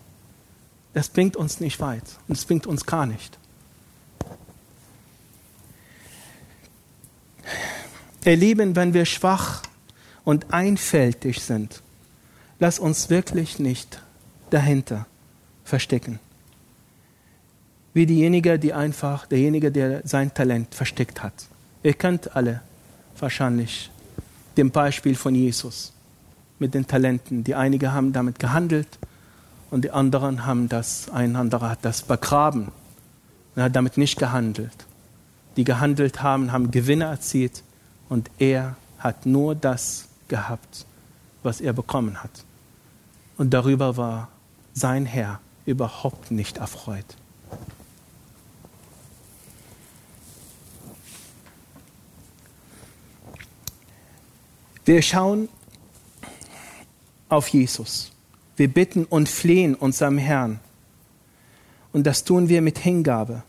Das 0.94 1.10
bringt 1.10 1.36
uns 1.36 1.60
nicht 1.60 1.80
weit 1.80 2.04
und 2.28 2.38
es 2.38 2.46
bringt 2.46 2.68
uns 2.68 2.86
gar 2.86 3.06
nicht. 3.06 3.38
Ihr 8.24 8.38
Lieben, 8.38 8.76
wenn 8.76 8.94
wir 8.94 9.06
schwach 9.06 9.64
und 10.24 10.52
einfältig 10.54 11.42
sind, 11.42 11.82
lass 12.60 12.80
uns 12.80 13.10
wirklich 13.10 13.60
nicht 13.60 14.02
dahinter 14.50 15.06
verstecken. 15.64 16.20
Wie 17.94 18.06
diejenige, 18.06 18.58
die 18.58 18.74
einfach, 18.74 19.28
derjenige, 19.28 19.72
der 19.72 20.02
sein 20.06 20.34
Talent 20.34 20.74
versteckt 20.74 21.24
hat. 21.24 21.34
Ihr 21.84 21.94
kennt 21.94 22.36
alle 22.36 22.62
wahrscheinlich 23.20 23.92
dem 24.58 24.72
Beispiel 24.72 25.16
von 25.16 25.36
Jesus 25.36 25.95
mit 26.60 26.74
den 26.74 26.88
Talenten. 26.88 27.44
Die 27.44 27.56
einige 27.56 27.94
haben 27.94 28.14
damit 28.14 28.40
gehandelt 28.40 29.00
und 29.72 29.84
die 29.84 29.92
anderen 29.92 30.46
haben 30.46 30.70
das, 30.70 31.10
ein 31.10 31.36
anderer 31.36 31.70
hat 31.70 31.80
das 31.84 32.02
begraben 32.02 32.72
und 33.56 33.64
hat 33.64 33.76
damit 33.76 33.98
nicht 33.98 34.18
gehandelt. 34.18 34.86
Die 35.58 35.64
gehandelt 35.64 36.22
haben, 36.22 36.52
haben 36.52 36.72
Gewinne 36.72 37.06
erzielt 37.06 37.64
und 38.10 38.30
er 38.40 38.76
hat 39.00 39.26
nur 39.26 39.56
das 39.56 40.08
gehabt, 40.28 40.86
was 41.44 41.62
er 41.62 41.74
bekommen 41.74 42.24
hat. 42.24 42.44
Und 43.38 43.54
darüber 43.54 43.98
war 43.98 44.30
sein 44.74 45.06
Herr 45.06 45.40
überhaupt 45.66 46.32
nicht 46.32 46.58
erfreut. 46.58 47.06
Wir 54.86 55.02
schauen 55.02 55.50
auf 57.30 57.48
Jesus. 57.48 58.12
Wir 58.56 58.68
bitten 58.68 59.06
und 59.06 59.30
flehen 59.30 59.76
unserem 59.76 60.18
Herrn. 60.18 60.60
Und 61.92 62.06
das 62.06 62.24
tun 62.24 62.50
wir 62.50 62.62
mit 62.62 62.78
Hingabe. 62.78 63.44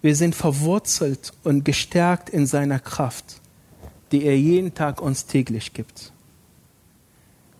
Wir 0.00 0.14
sind 0.14 0.34
verwurzelt 0.34 1.32
und 1.42 1.64
gestärkt 1.64 2.30
in 2.30 2.46
seiner 2.46 2.78
Kraft, 2.78 3.40
die 4.12 4.24
er 4.24 4.38
jeden 4.38 4.74
Tag 4.74 5.00
uns 5.00 5.26
täglich 5.26 5.72
gibt. 5.72 6.12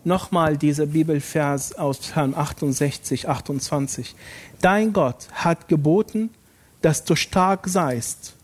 Nochmal 0.04 0.56
dieser 0.56 0.86
Bibelvers 0.86 1.74
aus 1.74 1.98
Psalm 1.98 2.34
68, 2.34 3.28
28. 3.28 4.14
Dein 4.60 4.92
Gott 4.92 5.28
hat 5.32 5.68
geboten, 5.68 6.30
dass 6.80 7.04
du 7.04 7.16
stark 7.16 7.68
seist. 7.68 8.34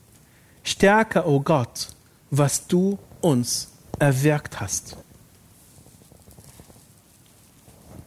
Stärke, 0.65 1.27
o 1.27 1.37
oh 1.37 1.41
Gott, 1.41 1.89
was 2.31 2.67
du 2.67 2.99
uns 3.21 3.69
erwirkt 3.99 4.61
hast. 4.61 4.97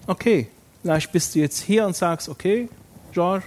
Okay, 0.10 0.48
vielleicht 0.82 1.12
bist 1.12 1.36
du 1.36 1.40
jetzt 1.40 1.62
hier 1.62 1.86
und 1.86 1.94
sagst, 1.94 2.30
okay, 2.30 2.70
George, 3.12 3.44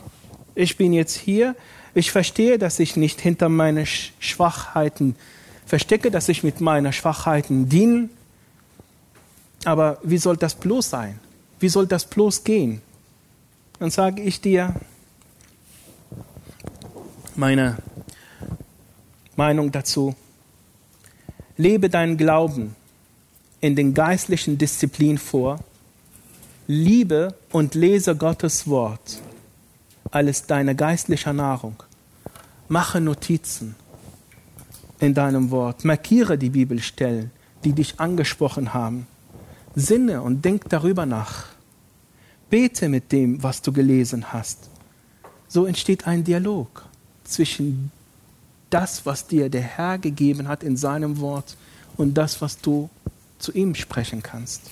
ich 0.54 0.76
bin 0.76 0.92
jetzt 0.92 1.16
hier. 1.16 1.56
Ich 1.94 2.12
verstehe, 2.12 2.58
dass 2.58 2.78
ich 2.78 2.96
nicht 2.96 3.18
hinter 3.18 3.48
meine 3.48 3.86
Schwachheiten 3.86 5.16
verstecke, 5.64 6.10
dass 6.10 6.28
ich 6.28 6.42
mit 6.42 6.60
meinen 6.60 6.92
Schwachheiten 6.92 7.70
diene. 7.70 8.10
Aber 9.64 9.98
wie 10.02 10.18
soll 10.18 10.36
das 10.36 10.54
bloß 10.54 10.90
sein? 10.90 11.18
Wie 11.60 11.70
soll 11.70 11.86
das 11.86 12.04
bloß 12.04 12.44
gehen? 12.44 12.82
Dann 13.78 13.90
sage 13.90 14.20
ich 14.20 14.42
dir 14.42 14.74
meine 17.36 17.78
Meinung 19.34 19.72
dazu. 19.72 20.14
Lebe 21.56 21.88
deinen 21.88 22.18
Glauben 22.18 22.76
in 23.62 23.76
den 23.76 23.94
geistlichen 23.94 24.58
Disziplinen 24.58 25.16
vor. 25.16 25.60
Liebe 26.72 27.35
und 27.50 27.74
lese 27.74 28.14
Gottes 28.14 28.68
Wort 28.68 29.18
als 30.12 30.46
deine 30.46 30.76
geistliche 30.76 31.35
Nahrung. 31.35 31.83
Mache 32.68 33.00
Notizen 33.00 33.74
in 35.00 35.12
deinem 35.12 35.50
Wort. 35.50 35.85
Markiere 35.85 36.38
die 36.38 36.50
Bibelstellen, 36.50 37.33
die 37.64 37.72
dich 37.72 37.98
angesprochen 37.98 38.72
haben. 38.72 39.09
Sinne 39.74 40.22
und 40.22 40.44
denk 40.44 40.68
darüber 40.68 41.06
nach. 41.06 41.46
Bete 42.50 42.88
mit 42.88 43.11
dem, 43.11 43.42
was 43.42 43.62
du 43.62 43.72
gelesen 43.72 44.33
hast. 44.33 44.70
So 45.48 45.66
entsteht 45.66 46.06
ein 46.06 46.22
Dialog 46.22 46.85
zwischen 47.24 47.90
das, 48.70 49.04
was 49.04 49.26
dir 49.26 49.50
der 49.50 49.62
Herr 49.62 49.98
gegeben 49.98 50.46
hat 50.46 50.62
in 50.62 50.76
seinem 50.76 51.18
Wort 51.18 51.56
und 51.96 52.14
das, 52.14 52.40
was 52.40 52.61
du 52.61 52.88
zu 53.40 53.50
ihm 53.50 53.74
sprechen 53.74 54.22
kannst. 54.22 54.70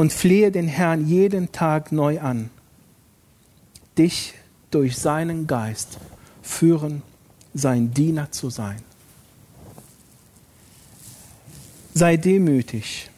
Und 0.00 0.14
flehe 0.14 0.50
den 0.50 0.66
Herrn 0.66 1.06
jeden 1.06 1.52
Tag 1.52 1.92
neu 1.92 2.20
an, 2.20 2.48
dich 3.98 4.32
durch 4.70 4.96
seinen 4.96 5.46
Geist 5.46 5.98
führen, 6.40 7.02
sein 7.52 7.92
Diener 7.92 8.32
zu 8.32 8.48
sein. 8.48 8.80
Sei 11.92 12.16
demütig 12.16 13.10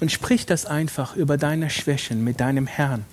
und 0.00 0.10
sprich 0.10 0.46
das 0.46 0.66
einfach 0.66 1.14
über 1.14 1.36
deine 1.36 1.70
Schwächen 1.70 2.24
mit 2.24 2.40
deinem 2.40 2.66
Herrn. 2.66 3.04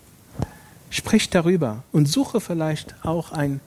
Sprich 0.89 1.29
darüber 1.29 1.83
und 1.91 2.07
suche 2.07 2.41
vielleicht 2.41 2.95
auch 3.05 3.31
einen, 3.31 3.61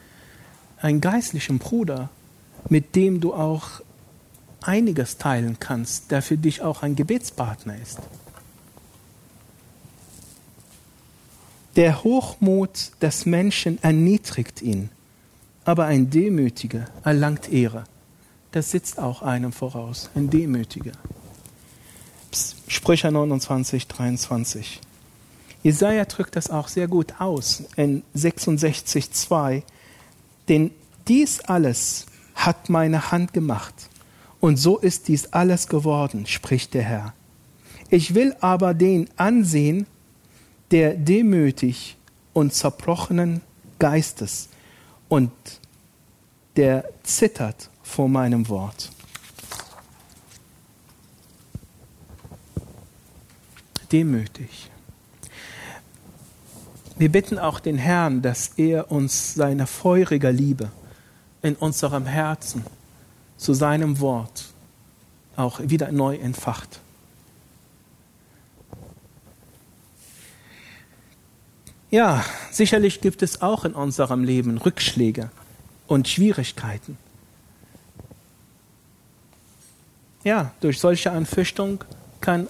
einen 0.81 1.01
geistlichen 1.01 1.61
Bruder, 1.61 2.11
mit 2.69 2.97
dem 2.97 3.21
du 3.21 3.33
auch 3.33 3.81
einiges 4.63 5.19
teilen 5.19 5.59
kannst, 5.59 6.11
der 6.11 6.23
für 6.23 6.37
dich 6.37 6.63
auch 6.63 6.83
ein 6.83 6.97
Gebetspartner 6.97 7.77
ist. 7.81 7.99
Der 11.77 12.03
Hochmut 12.03 12.91
des 13.01 13.25
Menschen 13.25 13.83
erniedrigt 13.83 14.63
ihn, 14.63 14.91
aber 15.65 15.85
ein 15.85 16.11
Demütiger 16.11 16.87
erlangt 17.05 17.53
Ehre. 17.53 17.85
Das 18.51 18.71
sitzt 18.71 18.99
auch 18.99 19.23
einem 19.23 19.53
voraus, 19.53 20.11
ein 20.15 20.31
Demütiger. 20.31 20.93
Sprüche 22.67 23.13
29, 23.13 23.87
23. 23.87 24.81
Jesaja 25.63 26.05
drückt 26.05 26.37
das 26.37 26.51
auch 26.51 26.69
sehr 26.69 26.89
gut 26.89 27.21
aus 27.21 27.65
in 27.77 28.03
66,2. 28.17 29.63
Denn 30.49 30.71
dies 31.07 31.41
alles 31.41 32.07
hat 32.35 32.69
meine 32.69 33.11
Hand 33.11 33.33
gemacht. 33.33 33.88
Und 34.41 34.57
so 34.57 34.79
ist 34.79 35.09
dies 35.09 35.33
alles 35.33 35.69
geworden, 35.69 36.27
spricht 36.27 36.75
der 36.75 36.83
Herr. 36.83 37.15
Ich 37.91 38.15
will 38.15 38.37
aber 38.41 38.75
den 38.75 39.09
ansehen, 39.17 39.87
der 40.71 40.95
demütig 40.95 41.97
und 42.33 42.53
zerbrochenen 42.53 43.41
Geistes 43.79 44.49
und 45.09 45.33
der 46.57 46.85
zittert 47.03 47.71
vor 47.83 48.09
meinem 48.09 48.49
Wort. 48.49 48.91
Demütig. 53.91 54.71
Wir 56.99 57.11
bitten 57.11 57.39
auch 57.39 57.61
den 57.61 57.79
Herrn, 57.79 58.23
dass 58.23 58.53
er 58.57 58.91
uns 58.91 59.35
seine 59.35 59.67
feurige 59.67 60.31
Liebe 60.31 60.71
in 61.43 61.55
unserem 61.55 62.05
Herzen 62.05 62.65
zu 63.39 63.55
seinem 63.55 64.01
Wort 64.01 64.45
auch 65.37 65.61
wieder 65.63 65.91
neu 65.93 66.17
entfacht. 66.17 66.81
Ja, 71.91 72.23
sicherlich 72.51 73.01
gibt 73.01 73.23
es 73.23 73.41
auch 73.41 73.65
in 73.65 73.73
unserem 73.73 74.23
Leben 74.23 74.59
Rückschläge 74.59 75.31
und 75.87 76.07
Schwierigkeiten. 76.07 76.99
Ja, 80.23 80.53
durch 80.61 80.81
solche 80.81 81.13
Anfechtung 81.13 81.85
kann 82.21 82.49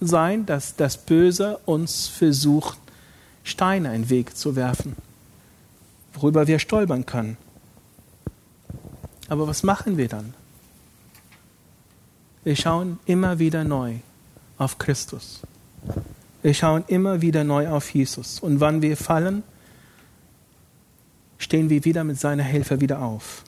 sein, 0.00 0.46
dass 0.46 0.74
das 0.74 0.96
Böse 0.96 1.58
uns 1.64 2.08
versucht 2.08 2.78
Steine 3.44 3.94
in 3.94 4.02
den 4.02 4.10
Weg 4.10 4.36
zu 4.36 4.56
werfen, 4.56 4.96
worüber 6.14 6.48
wir 6.48 6.58
stolpern 6.58 7.06
können. 7.06 7.36
Aber 9.28 9.46
was 9.46 9.62
machen 9.62 9.96
wir 9.96 10.08
dann? 10.08 10.34
Wir 12.44 12.56
schauen 12.56 12.98
immer 13.06 13.38
wieder 13.38 13.64
neu 13.64 13.96
auf 14.58 14.78
Christus. 14.78 15.40
Wir 16.42 16.54
schauen 16.54 16.84
immer 16.86 17.20
wieder 17.20 17.42
neu 17.42 17.68
auf 17.68 17.92
Jesus. 17.92 18.38
Und 18.38 18.60
wann 18.60 18.82
wir 18.82 18.96
fallen, 18.96 19.42
stehen 21.38 21.70
wir 21.70 21.84
wieder 21.84 22.04
mit 22.04 22.20
seiner 22.20 22.44
Hilfe 22.44 22.80
wieder 22.80 23.02
auf 23.02 23.42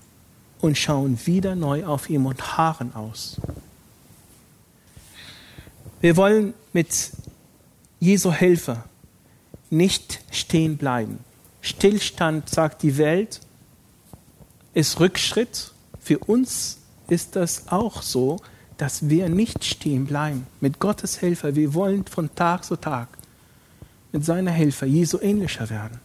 und 0.61 0.77
schauen 0.77 1.19
wieder 1.27 1.55
neu 1.55 1.85
auf 1.85 2.11
ihn 2.11 2.27
und 2.27 2.57
harren 2.57 2.95
aus. 2.95 3.41
Wir 6.01 6.17
wollen 6.17 6.55
mit 6.73 7.13
Jesu 8.01 8.33
Hilfe 8.33 8.85
nicht 9.71 10.21
stehen 10.31 10.77
bleiben. 10.77 11.19
Stillstand, 11.61 12.49
sagt 12.49 12.83
die 12.83 12.99
Welt, 12.99 13.41
ist 14.79 15.01
Rückschritt. 15.01 15.73
Für 15.99 16.21
uns 16.21 16.79
ist 17.09 17.35
das 17.35 17.67
auch 17.67 18.01
so, 18.01 18.41
dass 18.77 19.09
wir 19.09 19.29
nicht 19.29 19.65
stehen 19.65 20.07
bleiben. 20.07 20.47
Mit 20.61 20.79
Gottes 20.79 21.19
Hilfe, 21.19 21.57
wir 21.57 21.75
wollen 21.75 22.07
von 22.07 22.33
Tag 22.37 22.65
zu 22.65 22.77
Tag 22.77 23.09
mit 24.13 24.25
seiner 24.25 24.53
Hilfe 24.53 24.87
Jesu 24.87 25.19
ähnlicher 25.21 25.69
werden. 25.69 25.99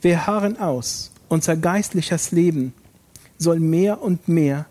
Wir 0.00 0.26
harren 0.26 0.58
aus. 0.58 1.10
Unser 1.28 1.56
geistliches 1.56 2.32
Leben 2.32 2.72
soll 3.36 3.60
mehr 3.60 4.00
und 4.00 4.26
mehr 4.26 4.64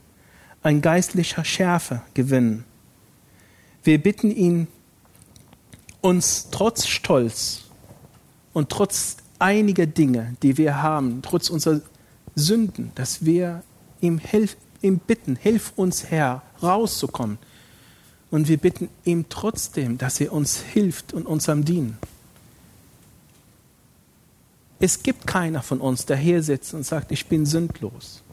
ein 0.64 0.82
geistlicher 0.82 1.45
Schärfe 1.45 2.01
gewinnen. 2.16 2.66
Wir 3.84 4.01
bitten 4.01 4.32
ihn, 4.32 4.68
uns 6.01 6.49
trotz 6.49 6.88
Stolz 6.88 7.66
und 8.53 8.70
trotz 8.70 9.18
einiger 9.44 9.86
Dinge, 9.86 10.36
die 10.41 10.58
wir 10.58 10.82
haben, 10.82 11.22
trotz 11.22 11.50
unserer 11.50 11.82
Sünden, 12.34 12.94
dass 12.96 13.26
wir 13.26 13.62
ihm, 14.00 14.18
helf, 14.18 14.56
ihm 14.82 15.00
bitten, 15.00 15.36
hilf 15.36 15.74
uns 15.76 16.06
Herr, 16.06 16.41
rauszukommen. 16.64 17.38
Und 18.32 18.48
wir 18.48 18.58
bitten 18.58 18.89
ihm 19.04 19.26
trotzdem, 19.28 19.98
dass 19.98 20.20
er 20.22 20.32
uns 20.32 20.62
hilft 20.62 21.14
und 21.14 21.28
uns 21.28 21.50
am 21.50 21.66
Dienen. 21.66 21.98
Es 24.80 25.04
gibt 25.04 25.28
keiner 25.28 25.62
von 25.62 25.82
uns, 25.82 26.06
der 26.06 26.18
hier 26.18 26.41
sitzt 26.41 26.74
und 26.74 26.86
sagt, 26.86 27.12
ich 27.12 27.28
bin 27.28 27.46
sündlos. 27.46 28.24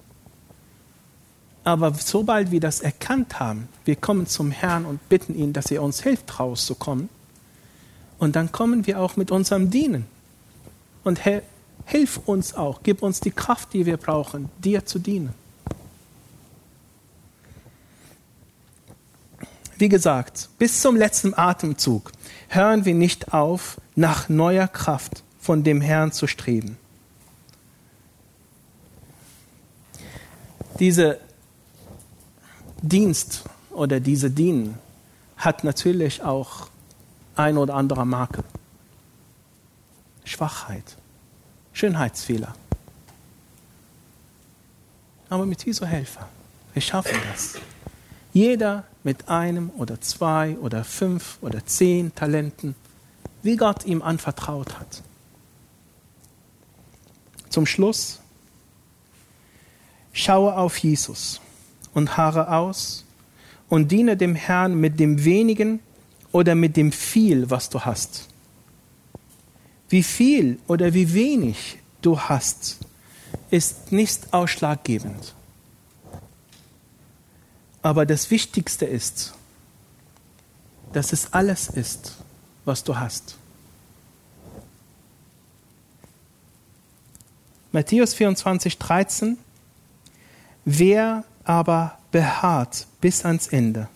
Aber 1.64 1.92
sobald 1.92 2.52
wir 2.52 2.60
das 2.60 2.80
erkannt 2.80 3.40
haben, 3.40 3.68
wir 3.84 3.96
kommen 3.96 4.26
zum 4.26 4.52
Herrn 4.52 4.86
und 4.86 5.08
bitten 5.08 5.34
ihn, 5.34 5.52
dass 5.52 5.70
er 5.70 5.82
uns 5.82 6.02
hilft, 6.02 6.38
rauszukommen. 6.38 7.08
Und 8.18 8.36
dann 8.36 8.52
kommen 8.52 8.86
wir 8.86 9.00
auch 9.00 9.16
mit 9.16 9.30
unserem 9.30 9.70
Dienen. 9.70 10.06
Und 11.04 11.24
Herr, 11.24 11.42
hilf 11.86 12.20
uns 12.26 12.54
auch, 12.54 12.80
gib 12.82 13.02
uns 13.02 13.20
die 13.20 13.30
Kraft, 13.30 13.72
die 13.72 13.86
wir 13.86 13.96
brauchen, 13.96 14.48
dir 14.62 14.84
zu 14.84 14.98
dienen. 14.98 15.34
Wie 19.76 19.88
gesagt, 19.88 20.50
bis 20.58 20.82
zum 20.82 20.94
letzten 20.94 21.32
Atemzug 21.32 22.12
hören 22.48 22.84
wir 22.84 22.94
nicht 22.94 23.32
auf, 23.32 23.80
nach 23.96 24.28
neuer 24.28 24.68
Kraft 24.68 25.22
von 25.38 25.64
dem 25.64 25.80
Herrn 25.80 26.12
zu 26.12 26.26
streben. 26.26 26.76
Diese 30.78 31.18
Dienst 32.82 33.44
oder 33.70 34.00
diese 34.00 34.30
Dienen 34.30 34.78
hat 35.36 35.64
natürlich 35.64 36.22
auch 36.22 36.68
ein 37.36 37.56
oder 37.56 37.74
andere 37.74 38.04
Makel. 38.04 38.44
Schwachheit, 40.30 40.96
Schönheitsfehler. 41.72 42.54
Aber 45.28 45.44
mit 45.44 45.64
Jesu 45.64 45.84
Helfer, 45.84 46.28
wir 46.72 46.80
schaffen 46.80 47.18
das. 47.32 47.54
Jeder 48.32 48.84
mit 49.02 49.28
einem 49.28 49.70
oder 49.70 50.00
zwei 50.00 50.56
oder 50.58 50.84
fünf 50.84 51.38
oder 51.40 51.66
zehn 51.66 52.14
Talenten, 52.14 52.76
wie 53.42 53.56
Gott 53.56 53.84
ihm 53.84 54.02
anvertraut 54.02 54.78
hat. 54.78 55.02
Zum 57.48 57.66
Schluss, 57.66 58.20
schaue 60.12 60.56
auf 60.56 60.78
Jesus 60.78 61.40
und 61.92 62.16
haare 62.16 62.54
aus 62.54 63.04
und 63.68 63.90
diene 63.90 64.16
dem 64.16 64.36
Herrn 64.36 64.76
mit 64.76 65.00
dem 65.00 65.24
wenigen 65.24 65.80
oder 66.30 66.54
mit 66.54 66.76
dem 66.76 66.92
viel, 66.92 67.50
was 67.50 67.68
du 67.68 67.80
hast. 67.80 68.29
Wie 69.90 70.04
viel 70.04 70.60
oder 70.68 70.94
wie 70.94 71.12
wenig 71.12 71.78
du 72.00 72.18
hast, 72.18 72.78
ist 73.50 73.90
nicht 73.90 74.32
ausschlaggebend. 74.32 75.34
Aber 77.82 78.06
das 78.06 78.30
Wichtigste 78.30 78.84
ist, 78.84 79.34
dass 80.92 81.12
es 81.12 81.32
alles 81.32 81.68
ist, 81.68 82.16
was 82.64 82.84
du 82.84 82.96
hast. 82.96 83.36
Matthäus 87.72 88.14
24, 88.14 88.78
13. 88.78 89.38
Wer 90.64 91.24
aber 91.44 91.98
beharrt 92.12 92.86
bis 93.00 93.24
ans 93.24 93.48
Ende, 93.48 93.88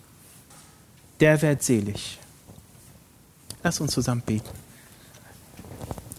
der 1.21 1.41
wird 1.41 1.63
selig. 1.63 2.19
Lass 3.63 3.79
uns 3.79 3.93
zusammen 3.93 4.21
beten. 4.21 4.64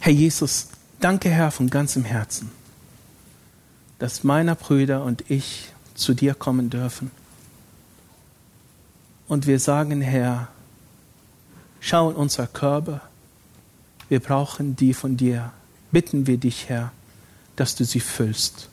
Herr 0.06 0.12
Jesus, 0.12 0.68
danke 1.00 1.28
Herr 1.30 1.50
von 1.50 1.68
ganzem 1.68 2.04
Herzen, 2.04 2.52
dass 3.98 4.22
meiner 4.22 4.54
Brüder 4.54 5.02
und 5.02 5.28
ich 5.28 5.72
zu 5.96 6.14
dir 6.14 6.34
kommen 6.34 6.70
dürfen. 6.70 7.10
Und 9.26 9.48
wir 9.48 9.58
sagen, 9.58 10.00
Herr, 10.00 10.46
schau 11.80 12.08
in 12.10 12.14
unser 12.14 12.46
Körper, 12.46 13.00
wir 14.08 14.20
brauchen 14.20 14.76
die 14.76 14.94
von 14.94 15.16
dir. 15.16 15.52
Bitten 15.90 16.28
wir 16.28 16.36
dich, 16.38 16.68
Herr, 16.68 16.92
dass 17.56 17.74
du 17.74 17.84
sie 17.84 17.98
füllst. 17.98 18.68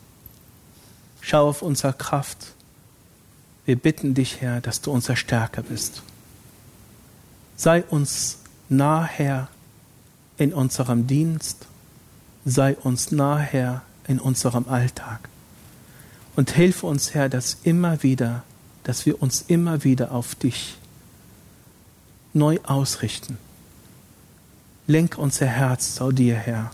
Schau 1.19 1.49
auf 1.49 1.63
unsere 1.63 1.93
Kraft. 1.93 2.53
Wir 3.65 3.75
bitten 3.75 4.13
dich, 4.13 4.39
Herr, 4.39 4.61
dass 4.61 4.81
du 4.81 4.91
unser 4.91 5.15
Stärker 5.15 5.63
bist. 5.63 6.03
Sei 7.55 7.81
uns 7.81 8.37
nah, 8.69 9.03
Herr, 9.03 9.49
in 10.37 10.53
unserem 10.53 11.07
Dienst. 11.07 11.67
Sei 12.45 12.75
uns 12.75 13.11
nah, 13.11 13.37
Herr, 13.37 13.83
in 14.07 14.19
unserem 14.19 14.67
Alltag. 14.67 15.29
Und 16.35 16.51
hilf 16.51 16.83
uns, 16.83 17.13
Herr, 17.13 17.29
dass 17.29 17.57
immer 17.63 18.03
wieder, 18.03 18.43
dass 18.83 19.05
wir 19.05 19.21
uns 19.21 19.45
immer 19.47 19.83
wieder 19.83 20.11
auf 20.11 20.35
dich 20.35 20.75
neu 22.33 22.59
ausrichten. 22.63 23.37
Lenk 24.87 25.17
unser 25.17 25.45
Herz 25.45 25.95
zu 25.95 26.11
dir, 26.11 26.35
Herr. 26.35 26.71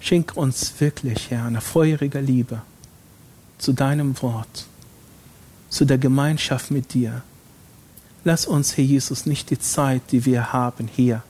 Schenk 0.00 0.36
uns 0.36 0.74
wirklich, 0.80 1.30
Herr, 1.30 1.44
eine 1.44 1.60
feurige 1.60 2.20
Liebe 2.20 2.62
zu 3.58 3.72
deinem 3.72 4.20
Wort, 4.22 4.66
zu 5.70 5.84
der 5.84 5.98
Gemeinschaft 5.98 6.70
mit 6.70 6.94
dir. 6.94 7.22
Lass 8.24 8.46
uns, 8.46 8.76
Herr 8.76 8.84
Jesus, 8.84 9.26
nicht 9.26 9.50
die 9.50 9.58
Zeit, 9.58 10.02
die 10.12 10.24
wir 10.24 10.52
haben 10.52 10.88
hier, 10.88 11.22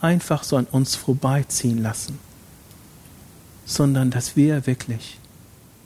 einfach 0.00 0.44
so 0.44 0.56
an 0.56 0.66
uns 0.66 0.94
vorbeiziehen 0.94 1.82
lassen, 1.82 2.18
sondern 3.66 4.10
dass 4.10 4.36
wir 4.36 4.66
wirklich 4.66 5.18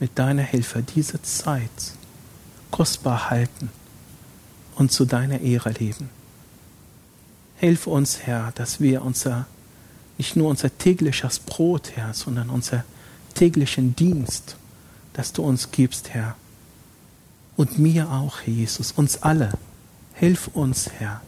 mit 0.01 0.19
deiner 0.19 0.43
Hilfe 0.43 0.83
diese 0.83 1.23
Zeit 1.23 1.71
kostbar 2.71 3.31
halten 3.31 3.71
und 4.77 4.93
zu 4.93 5.05
deiner 5.05 5.41
Ehre 5.41 5.71
leben. 5.71 6.11
Hilf 7.57 7.87
uns, 7.87 8.21
Herr, 8.27 8.53
dass 8.55 8.81
wir 8.81 9.03
unser, 9.03 9.47
nicht 10.19 10.37
nur 10.37 10.49
unser 10.49 10.77
tägliches 10.77 11.39
Brot, 11.39 11.93
Herr, 11.95 12.15
sondern 12.15 12.51
unser 12.51 12.85
täglichen 13.35 13.95
Dienst 13.95 14.57
das 15.13 15.33
du 15.33 15.43
uns 15.43 15.71
gibst, 15.71 16.11
Herr. 16.11 16.37
Und 17.57 17.79
mir 17.79 18.11
auch, 18.11 18.41
Herr 18.41 18.53
Jesus, 18.53 18.93
uns 18.93 19.23
alle. 19.23 19.53
Hilf 20.15 20.49
uns, 20.49 20.91
Herr, 20.99 21.21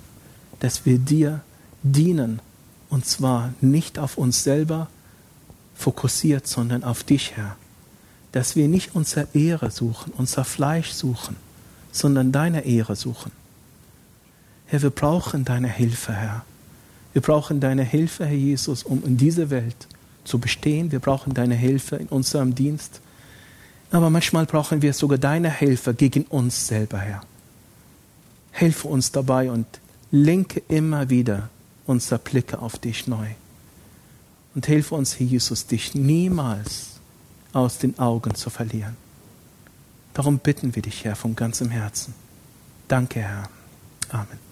dass 0.60 0.86
wir 0.86 0.98
dir 0.98 1.40
dienen, 1.82 2.40
und 2.88 3.06
zwar 3.06 3.52
nicht 3.60 3.98
auf 3.98 4.18
uns 4.18 4.44
selber 4.44 4.88
fokussiert, 5.74 6.46
sondern 6.46 6.84
auf 6.84 7.02
dich, 7.04 7.36
Herr. 7.36 7.56
Dass 8.32 8.56
wir 8.56 8.68
nicht 8.68 8.94
unsere 8.94 9.28
Ehre 9.34 9.70
suchen, 9.70 10.12
unser 10.16 10.44
Fleisch 10.44 10.92
suchen, 10.92 11.36
sondern 11.92 12.32
deine 12.32 12.64
Ehre 12.64 12.96
suchen. 12.96 13.32
Herr, 14.66 14.82
wir 14.82 14.90
brauchen 14.90 15.44
deine 15.44 15.68
Hilfe, 15.68 16.12
Herr. 16.12 16.44
Wir 17.12 17.22
brauchen 17.22 17.60
deine 17.60 17.84
Hilfe, 17.84 18.26
Herr 18.26 18.34
Jesus, 18.34 18.82
um 18.82 19.04
in 19.04 19.16
dieser 19.16 19.50
Welt 19.50 19.86
zu 20.24 20.38
bestehen. 20.38 20.90
Wir 20.90 20.98
brauchen 20.98 21.34
deine 21.34 21.54
Hilfe 21.54 21.96
in 21.96 22.08
unserem 22.08 22.54
Dienst. 22.54 23.00
Aber 23.90 24.10
manchmal 24.10 24.46
brauchen 24.46 24.82
wir 24.82 24.92
sogar 24.92 25.18
deine 25.18 25.50
Hilfe 25.50 25.94
gegen 25.94 26.24
uns 26.24 26.66
selber, 26.66 26.98
Herr. 26.98 27.20
Helfe 28.50 28.88
uns 28.88 29.12
dabei 29.12 29.50
und 29.50 29.66
lenke 30.10 30.62
immer 30.68 31.10
wieder 31.10 31.50
unsere 31.86 32.18
Blicke 32.18 32.60
auf 32.60 32.78
dich 32.78 33.06
neu. 33.06 33.28
Und 34.54 34.66
hilfe 34.66 34.94
uns, 34.94 35.18
Herr 35.18 35.26
Jesus, 35.26 35.66
dich 35.66 35.94
niemals 35.94 37.00
aus 37.52 37.78
den 37.78 37.98
Augen 37.98 38.34
zu 38.34 38.50
verlieren. 38.50 38.96
Darum 40.12 40.38
bitten 40.38 40.74
wir 40.74 40.82
dich, 40.82 41.04
Herr, 41.04 41.16
von 41.16 41.34
ganzem 41.34 41.70
Herzen. 41.70 42.14
Danke, 42.86 43.20
Herr. 43.20 43.48
Amen. 44.10 44.43